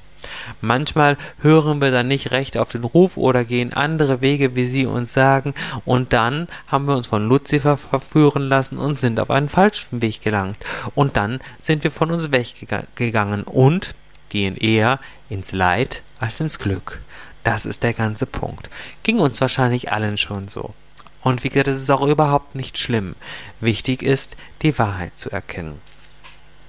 Manchmal 0.60 1.16
hören 1.40 1.80
wir 1.80 1.90
dann 1.90 2.08
nicht 2.08 2.30
recht 2.30 2.56
auf 2.56 2.72
den 2.72 2.84
Ruf 2.84 3.16
oder 3.16 3.44
gehen 3.44 3.72
andere 3.72 4.20
Wege, 4.20 4.54
wie 4.54 4.66
sie 4.66 4.86
uns 4.86 5.12
sagen, 5.12 5.54
und 5.84 6.12
dann 6.12 6.48
haben 6.66 6.86
wir 6.86 6.96
uns 6.96 7.06
von 7.06 7.28
Luzifer 7.28 7.76
verführen 7.76 8.42
lassen 8.42 8.78
und 8.78 9.00
sind 9.00 9.20
auf 9.20 9.30
einen 9.30 9.48
falschen 9.48 10.02
Weg 10.02 10.22
gelangt. 10.22 10.58
Und 10.94 11.16
dann 11.16 11.40
sind 11.60 11.84
wir 11.84 11.90
von 11.90 12.10
uns 12.10 12.32
weggegangen 12.32 13.44
und 13.44 13.94
gehen 14.28 14.56
eher 14.56 14.98
ins 15.28 15.52
Leid 15.52 16.02
als 16.18 16.40
ins 16.40 16.58
Glück. 16.58 17.00
Das 17.44 17.66
ist 17.66 17.82
der 17.82 17.92
ganze 17.92 18.26
Punkt. 18.26 18.70
Ging 19.02 19.18
uns 19.18 19.40
wahrscheinlich 19.40 19.92
allen 19.92 20.16
schon 20.16 20.48
so. 20.48 20.74
Und 21.22 21.44
wie 21.44 21.48
gesagt, 21.48 21.68
es 21.68 21.80
ist 21.80 21.90
auch 21.90 22.06
überhaupt 22.06 22.54
nicht 22.54 22.78
schlimm. 22.78 23.14
Wichtig 23.60 24.02
ist, 24.02 24.36
die 24.62 24.76
Wahrheit 24.78 25.16
zu 25.16 25.30
erkennen. 25.30 25.80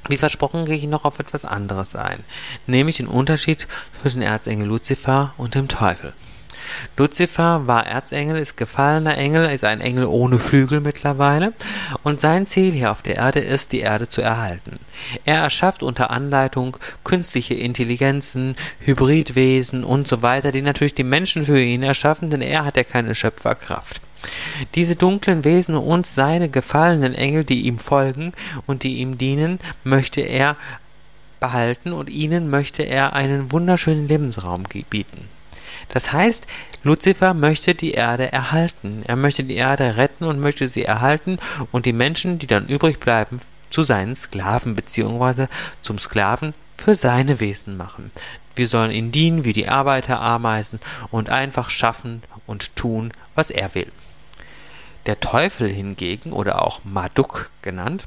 Wie 0.10 0.18
versprochen 0.18 0.66
gehe 0.66 0.76
ich 0.76 0.86
noch 0.86 1.06
auf 1.06 1.20
etwas 1.20 1.46
anderes 1.46 1.96
ein, 1.96 2.24
nämlich 2.68 2.98
den 2.98 3.08
Unterschied 3.08 3.68
zwischen 4.02 4.22
Erzengel 4.22 4.68
Luzifer 4.68 5.34
und 5.38 5.56
dem 5.56 5.68
Teufel. 5.68 6.14
Luzifer 6.98 7.68
war 7.68 7.86
Erzengel, 7.86 8.38
ist 8.38 8.58
gefallener 8.58 9.18
Engel, 9.18 9.50
ist 9.50 9.64
ein 9.64 9.82
Engel 9.82 10.06
ohne 10.06 10.40
Flügel 10.40 10.80
mittlerweile 10.80 11.54
und 12.04 12.20
sein 12.20 12.46
Ziel 12.46 12.72
hier 12.72 12.92
auf 12.92 13.02
der 13.02 13.16
Erde 13.16 13.40
ist, 13.40 13.72
die 13.72 13.82
Erde 13.82 14.08
zu 14.08 14.22
erhalten. 14.22 14.80
Er 15.26 15.40
erschafft 15.40 15.84
unter 15.84 16.10
Anleitung 16.10 16.78
künstliche 17.04 17.54
Intelligenzen, 17.54 18.56
Hybridwesen 18.80 19.84
und 19.84 20.08
so 20.08 20.22
weiter, 20.22 20.52
die 20.52 20.62
natürlich 20.62 20.96
die 20.96 21.04
Menschen 21.04 21.46
für 21.46 21.60
ihn 21.60 21.84
erschaffen, 21.84 22.30
denn 22.30 22.42
er 22.42 22.66
hat 22.66 22.78
ja 22.78 22.84
keine 22.84 23.16
Schöpferkraft. 23.16 24.02
Diese 24.76 24.96
dunklen 24.96 25.44
Wesen 25.44 25.76
und 25.76 26.06
seine 26.06 26.50
gefallenen 26.50 27.14
Engel, 27.14 27.44
die 27.44 27.62
ihm 27.62 27.78
folgen 27.78 28.34
und 28.66 28.84
die 28.84 28.98
ihm 28.98 29.18
dienen, 29.18 29.60
möchte 29.84 30.22
er 30.22 30.56
behalten 31.40 31.92
und 31.92 32.10
ihnen 32.10 32.50
möchte 32.50 32.84
er 32.84 33.14
einen 33.14 33.52
wunderschönen 33.52 34.08
Lebensraum 34.08 34.64
bieten. 34.90 35.28
Das 35.90 36.14
heißt, 36.14 36.48
Luzifer 36.84 37.34
möchte 37.34 37.76
die 37.76 37.92
Erde 37.92 38.32
erhalten. 38.32 39.04
Er 39.06 39.16
möchte 39.16 39.44
die 39.44 39.56
Erde 39.56 39.98
retten 39.98 40.24
und 40.24 40.40
möchte 40.40 40.70
sie 40.70 40.86
erhalten 40.86 41.38
und 41.72 41.86
die 41.86 41.94
Menschen, 41.94 42.40
die 42.40 42.48
dann 42.48 42.68
übrig 42.68 43.00
bleiben, 43.00 43.42
zu 43.70 43.84
seinen 43.84 44.16
Sklaven 44.16 44.76
bzw. 44.76 45.48
zum 45.82 46.00
Sklaven 46.00 46.54
für 46.78 46.96
seine 46.96 47.40
Wesen 47.40 47.76
machen. 47.76 48.12
Wir 48.56 48.68
sollen 48.68 48.92
ihn 48.92 49.12
dienen 49.12 49.46
wie 49.46 49.54
die 49.54 49.68
Arbeiterameisen 49.68 50.80
und 51.12 51.30
einfach 51.30 51.70
schaffen 51.70 52.24
und 52.46 52.76
tun, 52.76 53.12
was 53.36 53.50
er 53.50 53.74
will. 53.76 53.92
Der 55.06 55.20
Teufel 55.20 55.70
hingegen, 55.70 56.32
oder 56.32 56.62
auch 56.62 56.82
Marduk 56.84 57.50
genannt, 57.62 58.06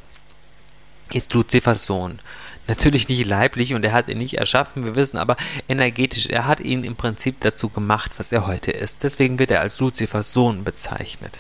ist 1.13 1.33
Luzifers 1.35 1.87
Sohn. 1.87 2.21
Natürlich 2.69 3.09
nicht 3.09 3.25
leiblich 3.25 3.75
und 3.75 3.85
er 3.85 3.93
hat 3.93 4.09
ihn 4.09 4.19
nicht 4.19 4.39
erschaffen, 4.39 4.85
wir 4.85 4.97
wissen, 4.97 5.19
aber 5.19 5.37
energetisch. 5.69 6.27
Er 6.27 6.47
hat 6.47 6.59
ihn 6.61 6.83
im 6.83 6.97
Prinzip 6.97 7.41
dazu 7.41 7.69
gemacht, 7.69 8.13
was 8.17 8.33
er 8.33 8.47
heute 8.47 8.73
ist. 8.73 9.05
Deswegen 9.05 9.39
wird 9.39 9.53
er 9.53 9.61
als 9.61 9.79
Luzifers 9.79 10.33
Sohn 10.33 10.65
bezeichnet. 10.65 11.39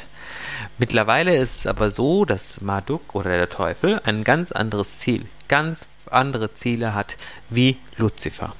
Mittlerweile 0.78 1.34
ist 1.36 1.60
es 1.60 1.66
aber 1.66 1.90
so, 1.90 2.24
dass 2.24 2.60
Marduk 2.60 3.14
oder 3.14 3.30
der 3.30 3.48
Teufel 3.48 4.00
ein 4.04 4.22
ganz 4.22 4.52
anderes 4.52 4.98
Ziel, 4.98 5.26
ganz 5.48 5.86
andere 6.10 6.54
Ziele 6.54 6.94
hat 6.94 7.16
wie 7.48 7.76
Luzifer. 7.96 8.54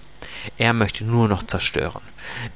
Er 0.58 0.72
möchte 0.72 1.04
nur 1.04 1.28
noch 1.28 1.42
zerstören. 1.44 2.02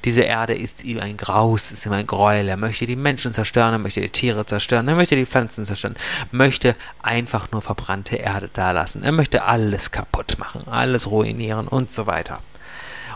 Diese 0.03 0.21
Erde 0.21 0.53
ist 0.53 0.83
ihm 0.83 0.99
ein 0.99 1.17
Graus, 1.17 1.71
ist 1.71 1.85
ihm 1.85 1.93
ein 1.93 2.07
Gräuel. 2.07 2.49
Er 2.49 2.57
möchte 2.57 2.85
die 2.85 2.95
Menschen 2.95 3.33
zerstören, 3.33 3.73
er 3.73 3.79
möchte 3.79 4.01
die 4.01 4.09
Tiere 4.09 4.45
zerstören, 4.45 4.87
er 4.87 4.95
möchte 4.95 5.15
die 5.15 5.25
Pflanzen 5.25 5.65
zerstören, 5.65 5.95
möchte 6.31 6.75
einfach 7.01 7.51
nur 7.51 7.61
verbrannte 7.61 8.15
Erde 8.17 8.49
dalassen. 8.53 9.03
Er 9.03 9.11
möchte 9.11 9.43
alles 9.43 9.91
kaputt 9.91 10.37
machen, 10.39 10.67
alles 10.67 11.09
ruinieren 11.09 11.67
und 11.67 11.91
so 11.91 12.07
weiter. 12.07 12.41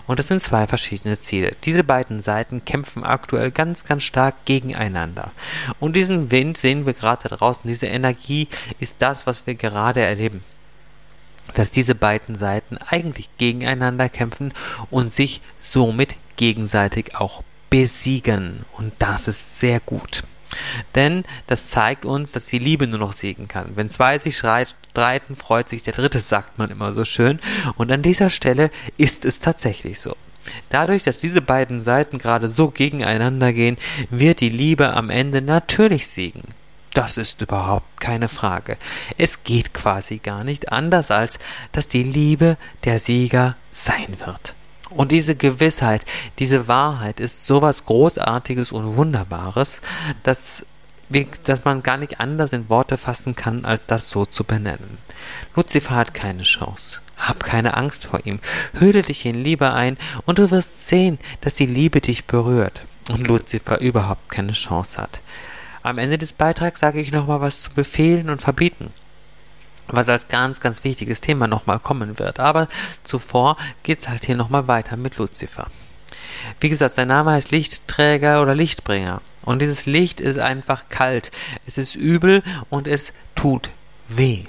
Und 0.08 0.20
es 0.20 0.28
sind 0.28 0.40
zwei 0.40 0.68
verschiedene 0.68 1.20
Ziele. 1.20 1.56
Diese 1.64 1.84
beiden 1.84 2.22
Seiten 2.22 2.64
kämpfen 2.64 3.04
aktuell 3.04 3.50
ganz, 3.50 3.86
ganz 3.86 4.04
stark 4.04 4.46
gegeneinander. 4.46 5.32
Und 5.80 5.96
diesen 5.96 6.30
Wind 6.30 6.58
sehen 6.58 6.86
wir 6.86 6.94
gerade 6.94 7.28
da 7.28 7.36
draußen. 7.36 7.68
Diese 7.68 7.88
Energie 7.88 8.48
ist 8.80 8.98
das, 9.00 9.26
was 9.26 9.48
wir 9.48 9.56
gerade 9.56 10.02
erleben 10.02 10.44
dass 11.54 11.72
diese 11.72 11.96
beiden 11.96 12.36
Seiten 12.36 12.78
eigentlich 12.78 13.30
gegeneinander 13.38 14.10
kämpfen 14.10 14.54
und 14.90 15.14
sich 15.14 15.42
somit 15.60 16.16
gegenseitig 16.38 17.16
auch 17.16 17.44
besiegen. 17.70 18.66
Und 18.74 18.94
das 19.00 19.28
ist 19.28 19.60
sehr 19.60 19.80
gut. 19.80 20.24
Denn 20.94 21.24
das 21.48 21.70
zeigt 21.70 22.06
uns, 22.06 22.32
dass 22.32 22.46
die 22.46 22.60
Liebe 22.60 22.88
nur 22.88 23.00
noch 23.00 23.14
siegen 23.14 23.48
kann. 23.48 23.72
Wenn 23.76 23.90
zwei 23.90 24.20
sich 24.20 24.38
streiten, 24.38 25.36
freut 25.36 25.68
sich 25.68 25.84
der 25.84 25.94
dritte, 25.94 26.20
sagt 26.20 26.58
man 26.58 26.72
immer 26.72 26.92
so 26.92 27.06
schön. 27.06 27.40
Und 27.76 27.92
an 27.92 28.02
dieser 28.02 28.30
Stelle 28.30 28.70
ist 28.98 29.26
es 29.26 29.40
tatsächlich 29.40 30.00
so. 30.00 30.16
Dadurch, 30.70 31.04
dass 31.04 31.20
diese 31.20 31.42
beiden 31.42 31.80
Seiten 31.80 32.20
gerade 32.20 32.50
so 32.50 32.70
gegeneinander 32.70 33.52
gehen, 33.52 33.78
wird 34.10 34.42
die 34.42 34.50
Liebe 34.50 34.94
am 34.94 35.10
Ende 35.10 35.42
natürlich 35.42 36.08
siegen. 36.08 36.44
Das 36.96 37.18
ist 37.18 37.42
überhaupt 37.42 38.00
keine 38.00 38.30
Frage. 38.30 38.78
Es 39.18 39.44
geht 39.44 39.74
quasi 39.74 40.20
gar 40.20 40.46
nicht 40.46 40.72
anders, 40.72 41.12
als 41.12 41.40
dass 41.74 41.90
die 41.90 42.04
Liebe 42.04 42.56
der 42.86 43.00
Sieger 43.00 43.58
sein 43.70 44.16
wird. 44.26 44.56
Und 44.92 45.12
diese 45.12 45.36
Gewissheit, 45.36 46.06
diese 46.40 46.70
Wahrheit 46.70 47.20
ist 47.20 47.46
sowas 47.46 47.84
Großartiges 47.84 48.72
und 48.72 48.96
Wunderbares, 48.96 49.82
dass, 50.24 50.66
dass 51.44 51.66
man 51.66 51.84
gar 51.84 51.98
nicht 51.98 52.22
anders 52.22 52.54
in 52.54 52.70
Worte 52.70 52.98
fassen 52.98 53.36
kann, 53.36 53.66
als 53.66 53.86
das 53.88 54.10
so 54.10 54.26
zu 54.26 54.46
benennen. 54.46 54.98
Luzifer 55.54 55.96
hat 55.96 56.14
keine 56.14 56.44
Chance. 56.44 57.02
Hab 57.18 57.44
keine 57.44 57.76
Angst 57.76 58.06
vor 58.06 58.26
ihm. 58.26 58.40
Hülle 58.80 59.02
dich 59.02 59.26
in 59.26 59.36
Liebe 59.36 59.74
ein 59.74 59.98
und 60.26 60.40
du 60.40 60.50
wirst 60.50 60.88
sehen, 60.88 61.20
dass 61.42 61.56
die 61.56 61.66
Liebe 61.66 62.00
dich 62.00 62.24
berührt 62.24 62.86
und 63.10 63.28
Luzifer 63.28 63.82
überhaupt 63.82 64.30
keine 64.30 64.54
Chance 64.54 65.02
hat. 65.02 65.20
Am 65.86 66.00
Ende 66.00 66.18
des 66.18 66.34
Beitrags 66.34 66.80
sage 66.80 67.00
ich 67.00 67.12
nochmal 67.12 67.42
was 67.42 67.62
zu 67.62 67.70
Befehlen 67.72 68.32
und 68.32 68.42
Verbieten 68.42 68.92
was 69.88 70.10
als 70.10 70.30
ganz, 70.30 70.62
ganz 70.62 70.84
wichtiges 70.84 71.22
Thema 71.22 71.46
nochmal 71.46 71.78
kommen 71.78 72.18
wird. 72.18 72.40
Aber 72.40 72.68
zuvor 73.04 73.56
geht's 73.84 74.10
halt 74.10 74.26
hier 74.26 74.36
nochmal 74.36 74.68
weiter 74.68 74.98
mit 74.98 75.18
Lucifer. 75.18 75.68
Wie 76.60 76.70
gesagt, 76.70 76.96
sein 76.96 77.10
Name 77.10 77.34
heißt 77.34 77.52
Lichtträger 77.52 78.42
oder 78.42 78.56
Lichtbringer. 78.56 79.22
Und 79.44 79.62
dieses 79.62 79.86
Licht 79.86 80.20
ist 80.20 80.40
einfach 80.40 80.90
kalt. 80.90 81.30
Es 81.68 81.78
ist 81.78 81.94
übel 81.94 82.42
und 82.72 82.88
es 82.88 83.14
tut 83.36 83.70
weh. 84.08 84.46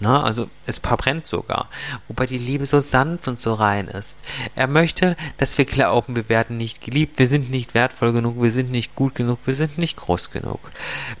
Ne? 0.00 0.22
Also 0.22 0.48
es 0.66 0.78
verbrennt 0.78 1.26
sogar. 1.26 1.68
Wobei 2.06 2.26
die 2.26 2.38
Liebe 2.38 2.66
so 2.66 2.80
sanft 2.80 3.28
und 3.28 3.40
so 3.40 3.54
rein 3.54 3.88
ist. 3.88 4.20
Er 4.54 4.66
möchte, 4.66 5.16
dass 5.38 5.58
wir 5.58 5.64
glauben, 5.64 6.16
wir 6.16 6.28
werden 6.28 6.56
nicht 6.56 6.80
geliebt, 6.80 7.18
wir 7.18 7.28
sind 7.28 7.50
nicht 7.50 7.74
wertvoll 7.74 8.12
genug, 8.12 8.40
wir 8.42 8.50
sind 8.50 8.70
nicht 8.70 8.94
gut 8.94 9.14
genug, 9.14 9.38
wir 9.44 9.54
sind 9.54 9.78
nicht 9.78 9.96
groß 9.96 10.30
genug. 10.30 10.70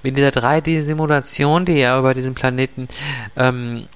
Mit 0.02 0.16
dieser 0.16 0.28
3D-Simulation, 0.28 1.64
die 1.64 1.78
er 1.78 1.98
über 1.98 2.14
diesen 2.14 2.34
Planeten 2.34 2.88
ähm, 3.36 3.86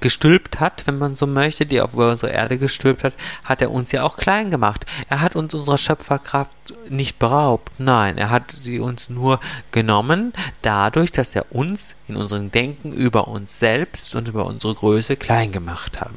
gestülpt 0.00 0.60
hat, 0.60 0.86
wenn 0.86 0.98
man 0.98 1.16
so 1.16 1.26
möchte, 1.26 1.66
die 1.66 1.80
auf 1.80 1.94
unsere 1.94 2.32
Erde 2.32 2.58
gestülpt 2.58 3.04
hat, 3.04 3.14
hat 3.44 3.60
er 3.60 3.70
uns 3.70 3.92
ja 3.92 4.04
auch 4.04 4.16
klein 4.16 4.50
gemacht. 4.50 4.86
Er 5.08 5.20
hat 5.20 5.36
uns 5.36 5.54
unserer 5.54 5.78
Schöpferkraft 5.78 6.56
nicht 6.88 7.18
beraubt. 7.18 7.72
Nein, 7.78 8.18
er 8.18 8.30
hat 8.30 8.52
sie 8.52 8.78
uns 8.78 9.10
nur 9.10 9.40
genommen, 9.72 10.32
dadurch, 10.62 11.12
dass 11.12 11.34
er 11.34 11.52
uns 11.52 11.96
in 12.06 12.16
unserem 12.16 12.50
Denken 12.52 12.92
über 12.92 13.28
uns 13.28 13.58
selbst 13.58 14.14
und 14.14 14.28
über 14.28 14.46
unsere 14.46 14.74
Größe 14.74 15.16
klein 15.16 15.52
gemacht 15.52 16.00
hat. 16.00 16.10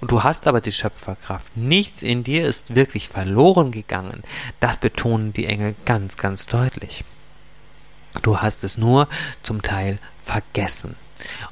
Und 0.00 0.10
du 0.10 0.22
hast 0.22 0.46
aber 0.46 0.60
die 0.60 0.72
Schöpferkraft. 0.72 1.56
Nichts 1.56 2.02
in 2.02 2.24
dir 2.24 2.46
ist 2.46 2.74
wirklich 2.74 3.08
verloren 3.08 3.70
gegangen. 3.70 4.22
Das 4.60 4.76
betonen 4.76 5.32
die 5.32 5.46
Engel 5.46 5.74
ganz, 5.84 6.16
ganz 6.16 6.46
deutlich. 6.46 7.04
Du 8.22 8.38
hast 8.38 8.64
es 8.64 8.78
nur 8.78 9.08
zum 9.42 9.62
Teil 9.62 9.98
vergessen. 10.20 10.96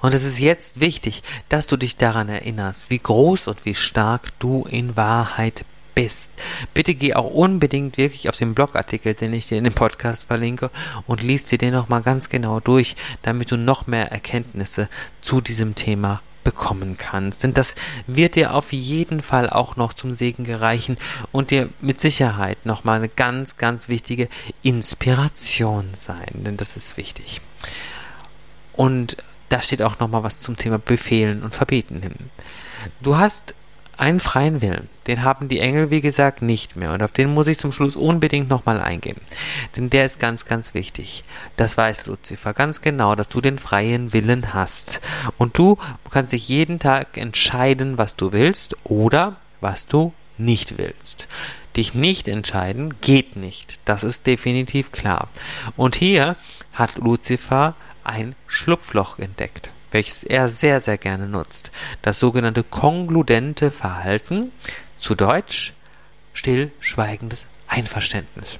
Und 0.00 0.14
es 0.14 0.25
ist 0.25 0.38
jetzt 0.38 0.80
wichtig, 0.80 1.23
dass 1.49 1.66
du 1.66 1.76
dich 1.76 1.96
daran 1.96 2.28
erinnerst, 2.28 2.87
wie 2.88 2.99
groß 2.99 3.49
und 3.49 3.64
wie 3.64 3.75
stark 3.75 4.38
du 4.38 4.64
in 4.70 4.96
Wahrheit 4.96 5.64
bist. 5.94 6.32
Bitte 6.75 6.94
geh 6.94 7.14
auch 7.14 7.30
unbedingt 7.30 7.96
wirklich 7.96 8.28
auf 8.28 8.37
den 8.37 8.54
Blogartikel, 8.54 9.14
den 9.14 9.32
ich 9.32 9.49
dir 9.49 9.58
in 9.58 9.64
dem 9.64 9.75
Podcast 9.75 10.25
verlinke, 10.25 10.70
und 11.06 11.23
liest 11.23 11.50
dir 11.50 11.58
den 11.58 11.73
nochmal 11.73 12.02
ganz 12.02 12.28
genau 12.28 12.61
durch, 12.61 12.94
damit 13.23 13.50
du 13.50 13.56
noch 13.56 13.87
mehr 13.87 14.12
Erkenntnisse 14.12 14.88
zu 15.20 15.40
diesem 15.40 15.75
Thema 15.75 16.20
bekommen 16.44 16.96
kannst. 16.96 17.42
Denn 17.42 17.54
das 17.54 17.75
wird 18.06 18.37
dir 18.37 18.54
auf 18.54 18.73
jeden 18.73 19.20
Fall 19.20 19.50
auch 19.50 19.75
noch 19.75 19.94
zum 19.94 20.14
Segen 20.14 20.44
gereichen 20.44 20.96
und 21.32 21.50
dir 21.50 21.70
mit 21.80 21.99
Sicherheit 21.99 22.64
nochmal 22.64 22.99
eine 22.99 23.08
ganz, 23.08 23.56
ganz 23.56 23.88
wichtige 23.88 24.28
Inspiration 24.62 25.88
sein. 25.94 26.30
Denn 26.35 26.56
das 26.56 26.76
ist 26.76 26.96
wichtig. 26.96 27.40
Und 28.75 29.16
da 29.48 29.62
steht 29.62 29.82
auch 29.82 29.98
nochmal 29.98 30.22
was 30.22 30.40
zum 30.40 30.56
Thema 30.56 30.78
Befehlen 30.78 31.42
und 31.42 31.54
Verbieten 31.54 32.02
hin. 32.02 32.14
Du 33.00 33.16
hast 33.16 33.54
einen 33.96 34.20
freien 34.20 34.60
Willen. 34.60 34.88
Den 35.06 35.22
haben 35.22 35.48
die 35.48 35.60
Engel, 35.60 35.90
wie 35.90 36.00
gesagt, 36.00 36.42
nicht 36.42 36.76
mehr. 36.76 36.92
Und 36.92 37.02
auf 37.02 37.12
den 37.12 37.32
muss 37.32 37.46
ich 37.46 37.58
zum 37.58 37.72
Schluss 37.72 37.96
unbedingt 37.96 38.48
nochmal 38.48 38.80
eingehen. 38.80 39.20
Denn 39.74 39.90
der 39.90 40.04
ist 40.04 40.18
ganz, 40.18 40.44
ganz 40.44 40.74
wichtig. 40.74 41.24
Das 41.56 41.76
weiß 41.76 42.06
Luzifer 42.06 42.52
ganz 42.52 42.82
genau, 42.82 43.14
dass 43.14 43.28
du 43.28 43.40
den 43.40 43.58
freien 43.58 44.12
Willen 44.12 44.52
hast. 44.52 45.00
Und 45.38 45.56
du 45.56 45.78
kannst 46.10 46.32
dich 46.32 46.48
jeden 46.48 46.78
Tag 46.78 47.16
entscheiden, 47.16 47.96
was 47.96 48.16
du 48.16 48.32
willst 48.32 48.76
oder 48.84 49.36
was 49.60 49.86
du 49.86 50.12
nicht 50.36 50.76
willst. 50.76 51.26
Dich 51.76 51.94
nicht 51.94 52.28
entscheiden 52.28 52.94
geht 53.00 53.36
nicht. 53.36 53.80
Das 53.84 54.04
ist 54.04 54.26
definitiv 54.26 54.92
klar. 54.92 55.28
Und 55.76 55.96
hier 55.96 56.36
hat 56.72 56.96
Lucifer 56.96 57.74
ein 58.06 58.34
Schlupfloch 58.46 59.18
entdeckt, 59.18 59.70
welches 59.90 60.22
er 60.22 60.48
sehr, 60.48 60.80
sehr 60.80 60.98
gerne 60.98 61.26
nutzt. 61.26 61.70
Das 62.02 62.18
sogenannte 62.18 62.62
kongludente 62.62 63.70
Verhalten, 63.70 64.52
zu 64.98 65.14
Deutsch 65.14 65.75
stillschweigendes 66.32 67.46
Einverständnis. 67.66 68.58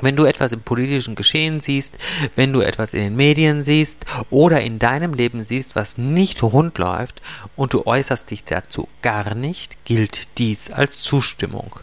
Wenn 0.00 0.16
du 0.16 0.24
etwas 0.24 0.52
im 0.52 0.60
politischen 0.60 1.14
Geschehen 1.14 1.60
siehst, 1.60 1.98
wenn 2.34 2.52
du 2.52 2.62
etwas 2.62 2.94
in 2.94 3.00
den 3.00 3.16
Medien 3.16 3.62
siehst 3.62 4.04
oder 4.28 4.60
in 4.60 4.80
deinem 4.80 5.14
Leben 5.14 5.44
siehst, 5.44 5.76
was 5.76 5.98
nicht 5.98 6.42
rund 6.42 6.78
läuft 6.78 7.22
und 7.54 7.74
du 7.74 7.86
äußerst 7.86 8.30
dich 8.30 8.44
dazu 8.44 8.88
gar 9.02 9.34
nicht, 9.34 9.84
gilt 9.84 10.38
dies 10.38 10.70
als 10.70 11.00
Zustimmung 11.00 11.78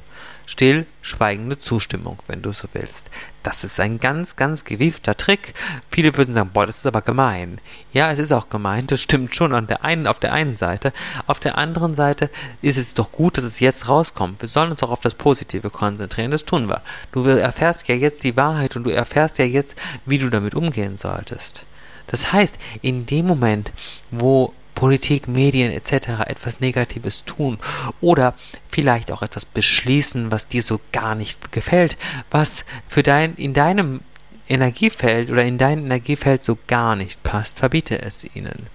still 0.51 0.85
schweigende 1.01 1.57
Zustimmung, 1.59 2.19
wenn 2.27 2.41
du 2.41 2.51
so 2.51 2.67
willst. 2.73 3.09
Das 3.41 3.63
ist 3.63 3.79
ein 3.79 4.01
ganz, 4.01 4.35
ganz 4.35 4.65
gewiefter 4.65 5.15
Trick. 5.15 5.53
Viele 5.89 6.15
würden 6.17 6.33
sagen, 6.33 6.51
boah, 6.53 6.65
das 6.65 6.79
ist 6.79 6.85
aber 6.85 7.01
gemein. 7.01 7.59
Ja, 7.93 8.11
es 8.11 8.19
ist 8.19 8.33
auch 8.33 8.49
gemein, 8.49 8.85
das 8.85 9.01
stimmt 9.01 9.33
schon 9.33 9.55
an 9.55 9.67
der 9.67 9.85
einen, 9.85 10.07
auf 10.07 10.19
der 10.19 10.33
einen 10.33 10.57
Seite. 10.57 10.91
Auf 11.25 11.39
der 11.39 11.57
anderen 11.57 11.95
Seite 11.95 12.29
ist 12.61 12.77
es 12.77 12.93
doch 12.93 13.13
gut, 13.13 13.37
dass 13.37 13.45
es 13.45 13.61
jetzt 13.61 13.87
rauskommt. 13.87 14.41
Wir 14.41 14.49
sollen 14.49 14.71
uns 14.71 14.83
auch 14.83 14.91
auf 14.91 14.99
das 14.99 15.15
Positive 15.15 15.69
konzentrieren, 15.69 16.31
das 16.31 16.43
tun 16.43 16.67
wir. 16.67 16.81
Du 17.13 17.23
erfährst 17.23 17.87
ja 17.87 17.95
jetzt 17.95 18.23
die 18.23 18.35
Wahrheit 18.35 18.75
und 18.75 18.83
du 18.83 18.89
erfährst 18.89 19.37
ja 19.37 19.45
jetzt, 19.45 19.75
wie 20.05 20.17
du 20.17 20.29
damit 20.29 20.53
umgehen 20.53 20.97
solltest. 20.97 21.63
Das 22.07 22.33
heißt, 22.33 22.57
in 22.81 23.05
dem 23.05 23.25
Moment, 23.25 23.71
wo 24.11 24.53
Politik, 24.81 25.27
Medien 25.27 25.71
etc. 25.71 26.25
etwas 26.25 26.59
Negatives 26.59 27.23
tun 27.23 27.59
oder 28.01 28.33
vielleicht 28.67 29.11
auch 29.11 29.21
etwas 29.21 29.45
beschließen, 29.45 30.31
was 30.31 30.47
dir 30.47 30.63
so 30.63 30.81
gar 30.91 31.13
nicht 31.13 31.51
gefällt, 31.51 31.97
was 32.31 32.65
für 32.87 33.03
dein 33.03 33.35
in 33.35 33.53
deinem 33.53 33.99
Energiefeld 34.49 35.29
oder 35.29 35.43
in 35.43 35.59
dein 35.59 35.77
Energiefeld 35.77 36.43
so 36.43 36.57
gar 36.65 36.95
nicht 36.95 37.21
passt, 37.21 37.59
verbiete 37.59 38.01
es 38.01 38.25
ihnen. 38.35 38.65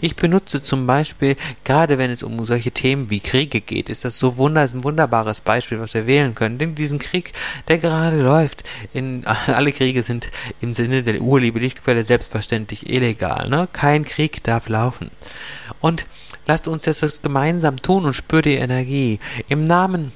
Ich 0.00 0.16
benutze 0.16 0.62
zum 0.62 0.86
Beispiel, 0.86 1.36
gerade 1.64 1.98
wenn 1.98 2.10
es 2.10 2.22
um 2.22 2.44
solche 2.46 2.70
Themen 2.70 3.10
wie 3.10 3.20
Kriege 3.20 3.60
geht, 3.60 3.88
ist 3.88 4.04
das 4.04 4.18
so 4.18 4.36
wunder, 4.36 4.62
ein 4.62 4.84
wunderbares 4.84 5.40
Beispiel, 5.40 5.80
was 5.80 5.94
wir 5.94 6.06
wählen 6.06 6.34
können. 6.34 6.58
Denn 6.58 6.74
diesen 6.74 6.98
Krieg, 6.98 7.32
der 7.68 7.78
gerade 7.78 8.20
läuft, 8.20 8.64
in, 8.92 9.24
alle 9.46 9.72
Kriege 9.72 10.02
sind 10.02 10.28
im 10.60 10.74
Sinne 10.74 11.02
der 11.02 11.20
Urliebe 11.20 11.58
Lichtquelle 11.58 12.04
selbstverständlich 12.04 12.88
illegal. 12.88 13.48
Ne? 13.48 13.68
Kein 13.72 14.04
Krieg 14.04 14.42
darf 14.44 14.68
laufen. 14.68 15.10
Und 15.80 16.06
lasst 16.46 16.68
uns 16.68 16.84
das 16.84 17.22
gemeinsam 17.22 17.80
tun 17.80 18.04
und 18.04 18.14
spür 18.14 18.42
die 18.42 18.56
Energie. 18.56 19.18
Im 19.48 19.64
Namen 19.64 20.12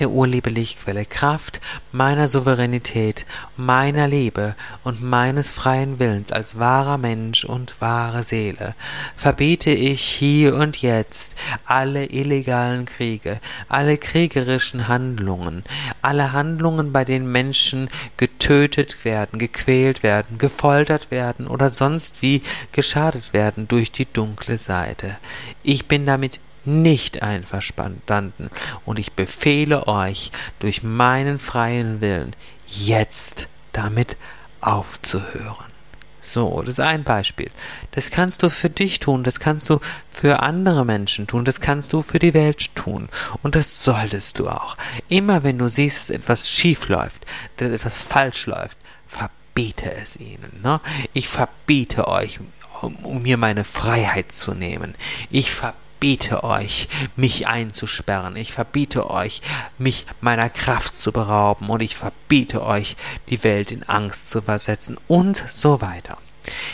der 0.00 0.10
Urliebe 0.10 0.50
Lichtquelle, 0.50 1.04
Kraft 1.04 1.60
meiner 1.92 2.28
Souveränität, 2.28 3.26
meiner 3.56 4.08
Liebe 4.08 4.54
und 4.82 5.02
meines 5.02 5.50
freien 5.50 5.98
Willens 5.98 6.32
als 6.32 6.58
wahrer 6.58 6.98
Mensch 6.98 7.44
und 7.44 7.80
wahre 7.80 8.22
Seele, 8.22 8.74
verbiete 9.16 9.70
ich 9.70 10.02
hier 10.02 10.54
und 10.54 10.78
jetzt 10.82 11.36
alle 11.64 12.06
illegalen 12.06 12.84
Kriege, 12.84 13.40
alle 13.68 13.98
kriegerischen 13.98 14.88
Handlungen, 14.88 15.64
alle 16.02 16.32
Handlungen, 16.32 16.92
bei 16.92 17.04
denen 17.04 17.30
Menschen 17.30 17.88
getötet 18.16 19.04
werden, 19.04 19.38
gequält 19.38 20.02
werden, 20.02 20.38
gefoltert 20.38 21.10
werden 21.10 21.46
oder 21.46 21.70
sonst 21.70 22.22
wie 22.22 22.42
geschadet 22.72 23.32
werden 23.32 23.68
durch 23.68 23.92
die 23.92 24.06
dunkle 24.06 24.58
Seite. 24.58 25.16
Ich 25.62 25.86
bin 25.86 26.06
damit 26.06 26.40
nicht 26.64 27.22
einverstanden, 27.22 28.50
und 28.84 28.98
ich 28.98 29.12
befehle 29.12 29.86
euch 29.86 30.30
durch 30.58 30.82
meinen 30.82 31.38
freien 31.38 32.00
Willen 32.00 32.34
jetzt 32.66 33.48
damit 33.72 34.16
aufzuhören. 34.60 35.74
So, 36.22 36.62
das 36.62 36.70
ist 36.70 36.80
ein 36.80 37.04
Beispiel. 37.04 37.50
Das 37.92 38.10
kannst 38.10 38.42
du 38.42 38.50
für 38.50 38.70
dich 38.70 38.98
tun, 38.98 39.22
das 39.22 39.38
kannst 39.38 39.68
du 39.70 39.78
für 40.10 40.40
andere 40.40 40.84
Menschen 40.84 41.26
tun, 41.26 41.44
das 41.44 41.60
kannst 41.60 41.92
du 41.92 42.02
für 42.02 42.18
die 42.18 42.34
Welt 42.34 42.74
tun. 42.74 43.08
Und 43.42 43.54
das 43.54 43.84
solltest 43.84 44.38
du 44.38 44.48
auch. 44.48 44.76
Immer 45.08 45.44
wenn 45.44 45.58
du 45.58 45.68
siehst, 45.68 45.98
dass 45.98 46.10
etwas 46.10 46.50
schief 46.50 46.88
läuft, 46.88 47.24
dass 47.58 47.70
etwas 47.70 47.98
falsch 47.98 48.46
läuft, 48.46 48.78
verbiete 49.06 49.92
es 49.92 50.16
ihnen. 50.16 50.60
Ne? 50.62 50.80
Ich 51.12 51.28
verbiete 51.28 52.08
euch, 52.08 52.40
um, 52.80 52.96
um 52.96 53.22
mir 53.22 53.36
meine 53.36 53.64
Freiheit 53.64 54.32
zu 54.32 54.54
nehmen. 54.54 54.94
Ich 55.30 55.52
verbiete 55.52 55.83
verbiete 56.04 56.44
euch, 56.44 56.86
mich 57.16 57.46
einzusperren. 57.46 58.36
Ich 58.36 58.52
verbiete 58.52 59.10
euch, 59.10 59.40
mich 59.78 60.04
meiner 60.20 60.50
Kraft 60.50 60.98
zu 60.98 61.12
berauben. 61.12 61.70
Und 61.70 61.80
ich 61.80 61.96
verbiete 61.96 62.62
euch, 62.62 62.96
die 63.30 63.42
Welt 63.42 63.72
in 63.72 63.84
Angst 63.84 64.28
zu 64.28 64.42
versetzen 64.42 64.98
und 65.08 65.42
so 65.48 65.80
weiter. 65.80 66.18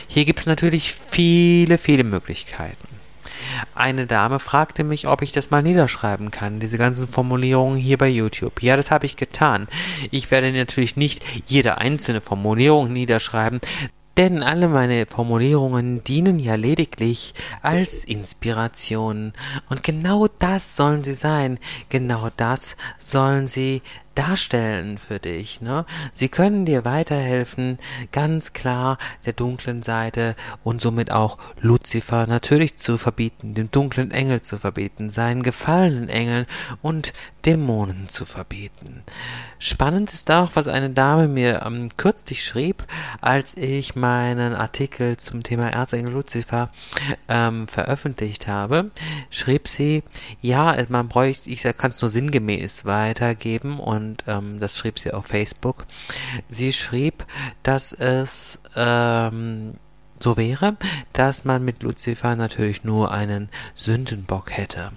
Hier 0.09 0.25
gibt 0.25 0.41
es 0.41 0.47
natürlich 0.47 0.93
viele, 0.93 1.79
viele 1.79 2.03
Möglichkeiten. 2.03 2.89
Eine 3.73 4.09
Dame 4.09 4.41
fragte 4.41 4.83
mich, 4.83 5.07
ob 5.07 5.23
ich 5.23 5.31
das 5.31 5.53
mal 5.53 5.63
niederschreiben 5.63 6.33
kann, 6.33 6.59
diese 6.59 6.77
ganzen 6.77 7.07
Formulierungen 7.07 7.79
hier 7.79 7.99
bei 7.99 8.09
YouTube. 8.09 8.61
Ja, 8.65 8.77
das 8.77 8.91
habe 8.91 9.07
ich 9.07 9.17
getan. 9.17 9.69
Ich 10.11 10.33
werde 10.33 10.51
natürlich 10.53 10.97
nicht 10.97 11.23
jede 11.47 11.79
einzelne 11.79 12.21
Formulierung 12.21 12.93
niederschreiben, 12.93 13.61
denn 14.21 14.43
alle 14.43 14.69
meine 14.69 15.07
Formulierungen 15.07 16.05
dienen 16.05 16.39
ja 16.39 16.55
lediglich 16.55 17.33
als 17.63 18.05
Inspiration. 18.05 19.33
Und 19.71 19.83
genau 19.83 20.27
das 20.39 20.77
sollen 20.77 21.03
sie 21.03 21.15
sein. 21.15 21.59
Genau 21.89 22.29
das 22.37 22.77
sollen 22.99 23.47
sie 23.47 23.81
darstellen 24.15 24.99
für 24.99 25.19
dich. 25.19 25.61
Ne? 25.61 25.85
Sie 26.13 26.29
können 26.29 26.67
dir 26.67 26.85
weiterhelfen, 26.85 27.79
ganz 28.13 28.53
klar 28.53 28.99
der 29.25 29.33
dunklen 29.33 29.83
Seite 29.83 30.35
und 30.65 30.81
somit 30.81 31.11
auch 31.11 31.39
Luzifer 31.61 32.27
natürlich 32.27 32.77
zu 32.77 32.99
verbieten, 32.99 33.55
dem 33.55 33.71
dunklen 33.71 34.11
Engel 34.11 34.43
zu 34.43 34.59
verbieten, 34.59 35.11
seinen 35.11 35.43
gefallenen 35.43 36.09
Engeln 36.09 36.47
und 36.83 37.13
Dämonen 37.47 38.09
zu 38.09 38.27
verbieten. 38.27 39.03
Spannend 39.59 40.13
ist 40.13 40.31
auch, 40.31 40.51
was 40.55 40.69
eine 40.69 40.91
Dame 40.91 41.29
mir 41.29 41.63
ähm, 41.65 41.89
kürzlich 41.97 42.45
schrieb, 42.45 42.85
als 43.21 43.57
ich 43.57 43.95
meinen 43.95 44.55
Artikel 44.55 45.17
zum 45.17 45.43
Thema 45.43 45.71
Erzengel 45.71 46.13
Luzifer 46.13 46.71
ähm, 47.29 47.69
veröffentlicht 47.69 48.49
habe, 48.49 48.91
schrieb 49.31 49.69
sie, 49.69 50.03
ja, 50.41 50.77
man 50.89 51.09
bräuchte, 51.09 51.49
ich 51.49 51.63
kann 51.63 51.91
es 51.91 52.01
nur 52.01 52.11
sinngemäß 52.11 52.85
weitergeben 52.85 53.79
und 53.79 54.00
und 54.01 54.25
ähm, 54.27 54.59
das 54.59 54.77
schrieb 54.79 54.99
sie 54.99 55.13
auf 55.13 55.27
Facebook. 55.27 55.87
Sie 56.49 56.73
schrieb, 56.73 57.27
dass 57.63 57.93
es 57.93 58.59
ähm, 58.75 59.75
so 60.19 60.37
wäre, 60.37 60.77
dass 61.13 61.45
man 61.45 61.65
mit 61.65 61.83
Lucifer 61.83 62.37
natürlich 62.37 62.85
nur 62.85 63.13
einen 63.13 63.49
Sündenbock 63.75 64.57
hätte. 64.57 64.93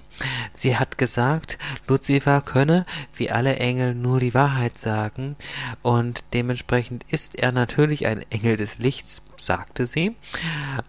Sie 0.54 0.78
hat 0.78 0.98
gesagt, 0.98 1.58
Lucifer 1.88 2.42
könne, 2.42 2.86
wie 3.16 3.32
alle 3.32 3.56
Engel, 3.56 3.96
nur 3.96 4.20
die 4.20 4.34
Wahrheit 4.34 4.78
sagen, 4.78 5.36
und 5.82 6.24
dementsprechend 6.34 7.06
ist 7.08 7.36
er 7.36 7.52
natürlich 7.52 8.06
ein 8.06 8.24
Engel 8.32 8.58
des 8.58 8.80
Lichts, 8.80 9.22
sagte 9.38 9.86
sie, 9.86 10.16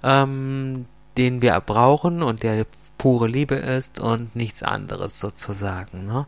ähm, 0.02 0.86
den 1.16 1.42
wir 1.42 1.58
brauchen 1.60 2.22
und 2.22 2.42
der 2.42 2.66
pure 2.98 3.28
Liebe 3.28 3.56
ist 3.56 3.98
und 3.98 4.34
nichts 4.34 4.62
anderes 4.62 5.18
sozusagen. 5.20 6.06
Ne? 6.06 6.26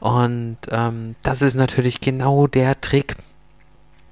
Und 0.00 0.58
ähm, 0.70 1.14
das 1.22 1.42
ist 1.42 1.54
natürlich 1.54 2.00
genau 2.00 2.46
der 2.46 2.80
Trick, 2.80 3.16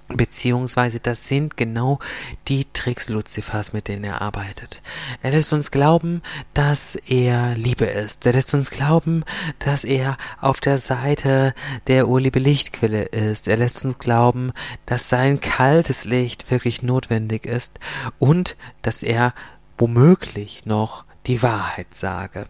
beziehungsweise 0.08 1.00
das 1.00 1.28
sind 1.28 1.56
genau 1.56 1.98
die 2.46 2.66
Tricks 2.72 3.08
Luzifers, 3.08 3.72
mit 3.72 3.88
denen 3.88 4.04
er 4.04 4.20
arbeitet. 4.20 4.82
Er 5.22 5.30
lässt 5.30 5.52
uns 5.52 5.70
glauben, 5.70 6.22
dass 6.52 6.94
er 6.94 7.56
Liebe 7.56 7.86
ist. 7.86 8.26
Er 8.26 8.34
lässt 8.34 8.52
uns 8.54 8.70
glauben, 8.70 9.24
dass 9.58 9.82
er 9.82 10.18
auf 10.40 10.60
der 10.60 10.78
Seite 10.78 11.54
der 11.86 12.06
Urliebe 12.06 12.38
Lichtquelle 12.38 13.04
ist. 13.04 13.48
Er 13.48 13.56
lässt 13.56 13.84
uns 13.84 13.98
glauben, 13.98 14.52
dass 14.86 15.08
sein 15.08 15.40
kaltes 15.40 16.04
Licht 16.04 16.50
wirklich 16.50 16.82
notwendig 16.82 17.46
ist 17.46 17.80
und 18.18 18.56
dass 18.82 19.02
er 19.02 19.32
womöglich 19.78 20.66
noch 20.66 21.04
die 21.26 21.42
Wahrheit 21.42 21.94
sage. 21.94 22.46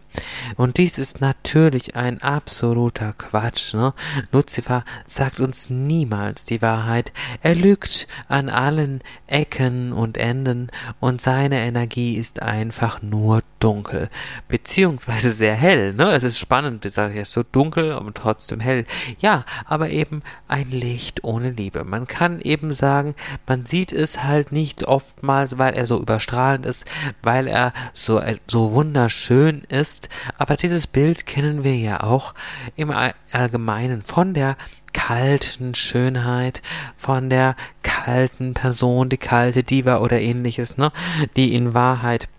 Und 0.55 0.77
dies 0.77 0.97
ist 0.97 1.21
natürlich 1.21 1.95
ein 1.95 2.21
absoluter 2.21 3.13
Quatsch. 3.13 3.73
Ne? 3.73 3.93
Lucifer 4.31 4.83
sagt 5.05 5.39
uns 5.39 5.69
niemals 5.69 6.45
die 6.45 6.61
Wahrheit. 6.61 7.11
Er 7.41 7.55
lügt 7.55 8.07
an 8.27 8.49
allen 8.49 9.01
Ecken 9.27 9.93
und 9.93 10.17
Enden 10.17 10.71
und 10.99 11.21
seine 11.21 11.59
Energie 11.59 12.15
ist 12.15 12.41
einfach 12.41 13.01
nur 13.01 13.43
dunkel, 13.59 14.09
beziehungsweise 14.47 15.31
sehr 15.31 15.55
hell, 15.55 15.93
ne? 15.93 16.11
Es 16.11 16.23
ist 16.23 16.37
spannend, 16.37 16.83
wie 16.83 16.89
sage 16.89 17.13
ich, 17.13 17.19
es 17.19 17.29
ist 17.29 17.33
so 17.33 17.43
dunkel, 17.43 17.93
aber 17.93 18.13
trotzdem 18.13 18.59
hell. 18.59 18.85
Ja, 19.19 19.43
aber 19.65 19.89
eben 19.89 20.21
ein 20.47 20.69
Licht 20.69 21.23
ohne 21.23 21.49
Liebe. 21.49 21.83
Man 21.83 22.05
kann 22.05 22.39
eben 22.41 22.73
sagen, 22.73 23.15
man 23.47 23.65
sieht 23.65 23.91
es 23.91 24.23
halt 24.23 24.51
nicht 24.51 24.83
oftmals, 24.83 25.57
weil 25.57 25.73
er 25.73 25.87
so 25.87 25.99
überstrahlend 25.99 26.65
ist, 26.65 26.85
weil 27.23 27.47
er 27.47 27.73
so, 27.93 28.21
wunderschön 28.71 29.63
ist, 29.69 30.09
aber 30.37 30.57
dieses 30.57 30.87
Bild 30.87 31.25
kennen 31.25 31.63
wir 31.63 31.75
ja 31.75 32.03
auch 32.03 32.33
im 32.75 32.93
Allgemeinen 33.31 34.01
von 34.01 34.33
der 34.33 34.57
kalten 34.93 35.75
Schönheit, 35.75 36.61
von 36.97 37.29
der 37.29 37.55
kalten 37.83 38.53
Person, 38.53 39.09
die 39.09 39.17
kalte 39.17 39.63
Diva 39.63 39.97
oder 39.97 40.21
ähnliches, 40.21 40.77
ne, 40.77 40.91
die 41.35 41.53
in 41.53 41.73
Wahrheit 41.73 42.29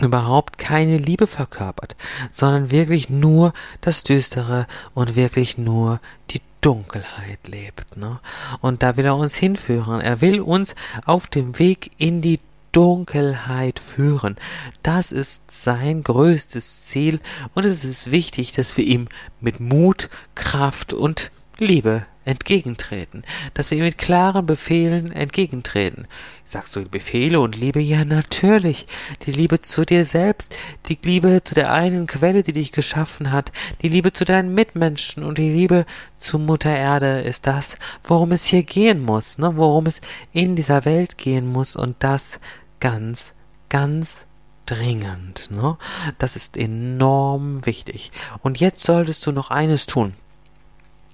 überhaupt 0.00 0.58
keine 0.58 0.96
Liebe 0.96 1.26
verkörpert, 1.26 1.96
sondern 2.30 2.70
wirklich 2.70 3.10
nur 3.10 3.52
das 3.80 4.04
Düstere 4.04 4.66
und 4.94 5.16
wirklich 5.16 5.58
nur 5.58 6.00
die 6.30 6.40
Dunkelheit 6.60 7.46
lebt, 7.46 7.96
ne? 7.96 8.18
Und 8.60 8.82
da 8.82 8.96
will 8.96 9.06
er 9.06 9.16
uns 9.16 9.34
hinführen. 9.34 10.00
Er 10.00 10.20
will 10.20 10.40
uns 10.40 10.74
auf 11.04 11.28
dem 11.28 11.58
Weg 11.58 11.92
in 11.98 12.20
die 12.20 12.40
Dunkelheit 12.72 13.78
führen. 13.78 14.36
Das 14.82 15.12
ist 15.12 15.50
sein 15.50 16.02
größtes 16.02 16.84
Ziel 16.84 17.20
und 17.54 17.64
es 17.64 17.84
ist 17.84 18.10
wichtig, 18.10 18.52
dass 18.52 18.76
wir 18.76 18.84
ihm 18.84 19.08
mit 19.40 19.60
Mut, 19.60 20.08
Kraft 20.34 20.92
und 20.92 21.30
Liebe 21.60 22.06
entgegentreten, 22.24 23.24
dass 23.54 23.70
wir 23.70 23.82
mit 23.82 23.98
klaren 23.98 24.46
Befehlen 24.46 25.10
entgegentreten. 25.10 26.06
Sagst 26.44 26.76
du 26.76 26.84
Befehle 26.84 27.40
und 27.40 27.56
Liebe? 27.56 27.80
Ja, 27.80 28.04
natürlich. 28.04 28.86
Die 29.24 29.32
Liebe 29.32 29.60
zu 29.60 29.84
dir 29.84 30.04
selbst, 30.04 30.54
die 30.88 30.98
Liebe 31.02 31.42
zu 31.42 31.54
der 31.54 31.72
einen 31.72 32.06
Quelle, 32.06 32.42
die 32.42 32.52
dich 32.52 32.70
geschaffen 32.70 33.32
hat, 33.32 33.50
die 33.82 33.88
Liebe 33.88 34.12
zu 34.12 34.24
deinen 34.24 34.54
Mitmenschen 34.54 35.24
und 35.24 35.38
die 35.38 35.50
Liebe 35.50 35.86
zu 36.18 36.38
Mutter 36.38 36.76
Erde 36.76 37.22
ist 37.22 37.46
das, 37.46 37.78
worum 38.04 38.32
es 38.32 38.44
hier 38.44 38.62
gehen 38.62 39.02
muss, 39.02 39.38
ne? 39.38 39.56
worum 39.56 39.86
es 39.86 40.00
in 40.32 40.54
dieser 40.54 40.84
Welt 40.84 41.18
gehen 41.18 41.46
muss 41.46 41.76
und 41.76 41.96
das 42.00 42.40
ganz, 42.78 43.32
ganz 43.70 44.26
dringend. 44.66 45.50
Ne? 45.50 45.78
Das 46.18 46.36
ist 46.36 46.56
enorm 46.56 47.64
wichtig. 47.64 48.12
Und 48.42 48.60
jetzt 48.60 48.84
solltest 48.84 49.26
du 49.26 49.32
noch 49.32 49.50
eines 49.50 49.86
tun 49.86 50.14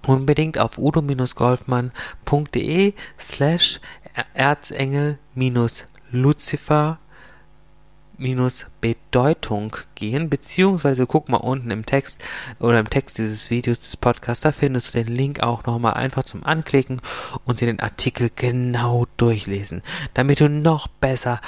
unbedingt 0.06 0.58
auf 0.58 0.78
udo-golfmann.de 0.78 2.94
slash 3.18 3.80
erzengel-lucifer 4.34 6.98
minus 8.18 8.66
Bedeutung 8.80 9.76
gehen, 9.94 10.30
beziehungsweise 10.30 11.06
guck 11.06 11.28
mal 11.28 11.38
unten 11.38 11.70
im 11.70 11.86
Text 11.86 12.22
oder 12.60 12.78
im 12.78 12.88
Text 12.88 13.18
dieses 13.18 13.50
Videos 13.50 13.80
des 13.80 13.96
Podcasts, 13.96 14.42
da 14.42 14.52
findest 14.52 14.94
du 14.94 15.02
den 15.02 15.14
Link 15.14 15.40
auch 15.40 15.64
nochmal 15.64 15.94
einfach 15.94 16.24
zum 16.24 16.44
Anklicken 16.44 17.00
und 17.44 17.60
dir 17.60 17.66
den 17.66 17.80
Artikel 17.80 18.30
genau 18.34 19.06
durchlesen, 19.16 19.82
damit 20.14 20.40
du 20.40 20.48
noch 20.48 20.88
besser 20.88 21.40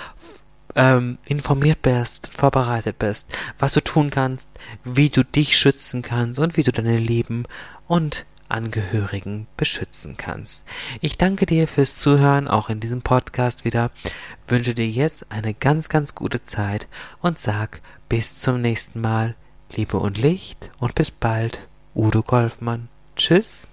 ähm, 0.74 1.18
informiert 1.24 1.82
bist, 1.82 2.28
vorbereitet 2.32 2.98
bist, 2.98 3.28
was 3.58 3.72
du 3.72 3.80
tun 3.80 4.10
kannst, 4.10 4.50
wie 4.84 5.08
du 5.08 5.24
dich 5.24 5.56
schützen 5.56 6.02
kannst 6.02 6.38
und 6.38 6.56
wie 6.56 6.62
du 6.62 6.72
deine 6.72 6.98
Lieben 6.98 7.44
und 7.86 8.26
Angehörigen 8.48 9.46
beschützen 9.56 10.16
kannst. 10.16 10.64
Ich 11.00 11.18
danke 11.18 11.46
dir 11.46 11.68
fürs 11.68 11.96
Zuhören, 11.96 12.48
auch 12.48 12.68
in 12.68 12.80
diesem 12.80 13.02
Podcast 13.02 13.64
wieder, 13.64 13.90
wünsche 14.46 14.74
dir 14.74 14.88
jetzt 14.88 15.30
eine 15.30 15.54
ganz, 15.54 15.88
ganz 15.88 16.14
gute 16.14 16.44
Zeit 16.44 16.88
und 17.20 17.38
sag 17.38 17.80
bis 18.08 18.38
zum 18.38 18.60
nächsten 18.60 19.00
Mal, 19.00 19.34
Liebe 19.74 19.98
und 19.98 20.18
Licht 20.18 20.70
und 20.78 20.94
bis 20.94 21.10
bald, 21.10 21.68
Udo 21.94 22.22
Golfmann. 22.22 22.88
Tschüss. 23.16 23.70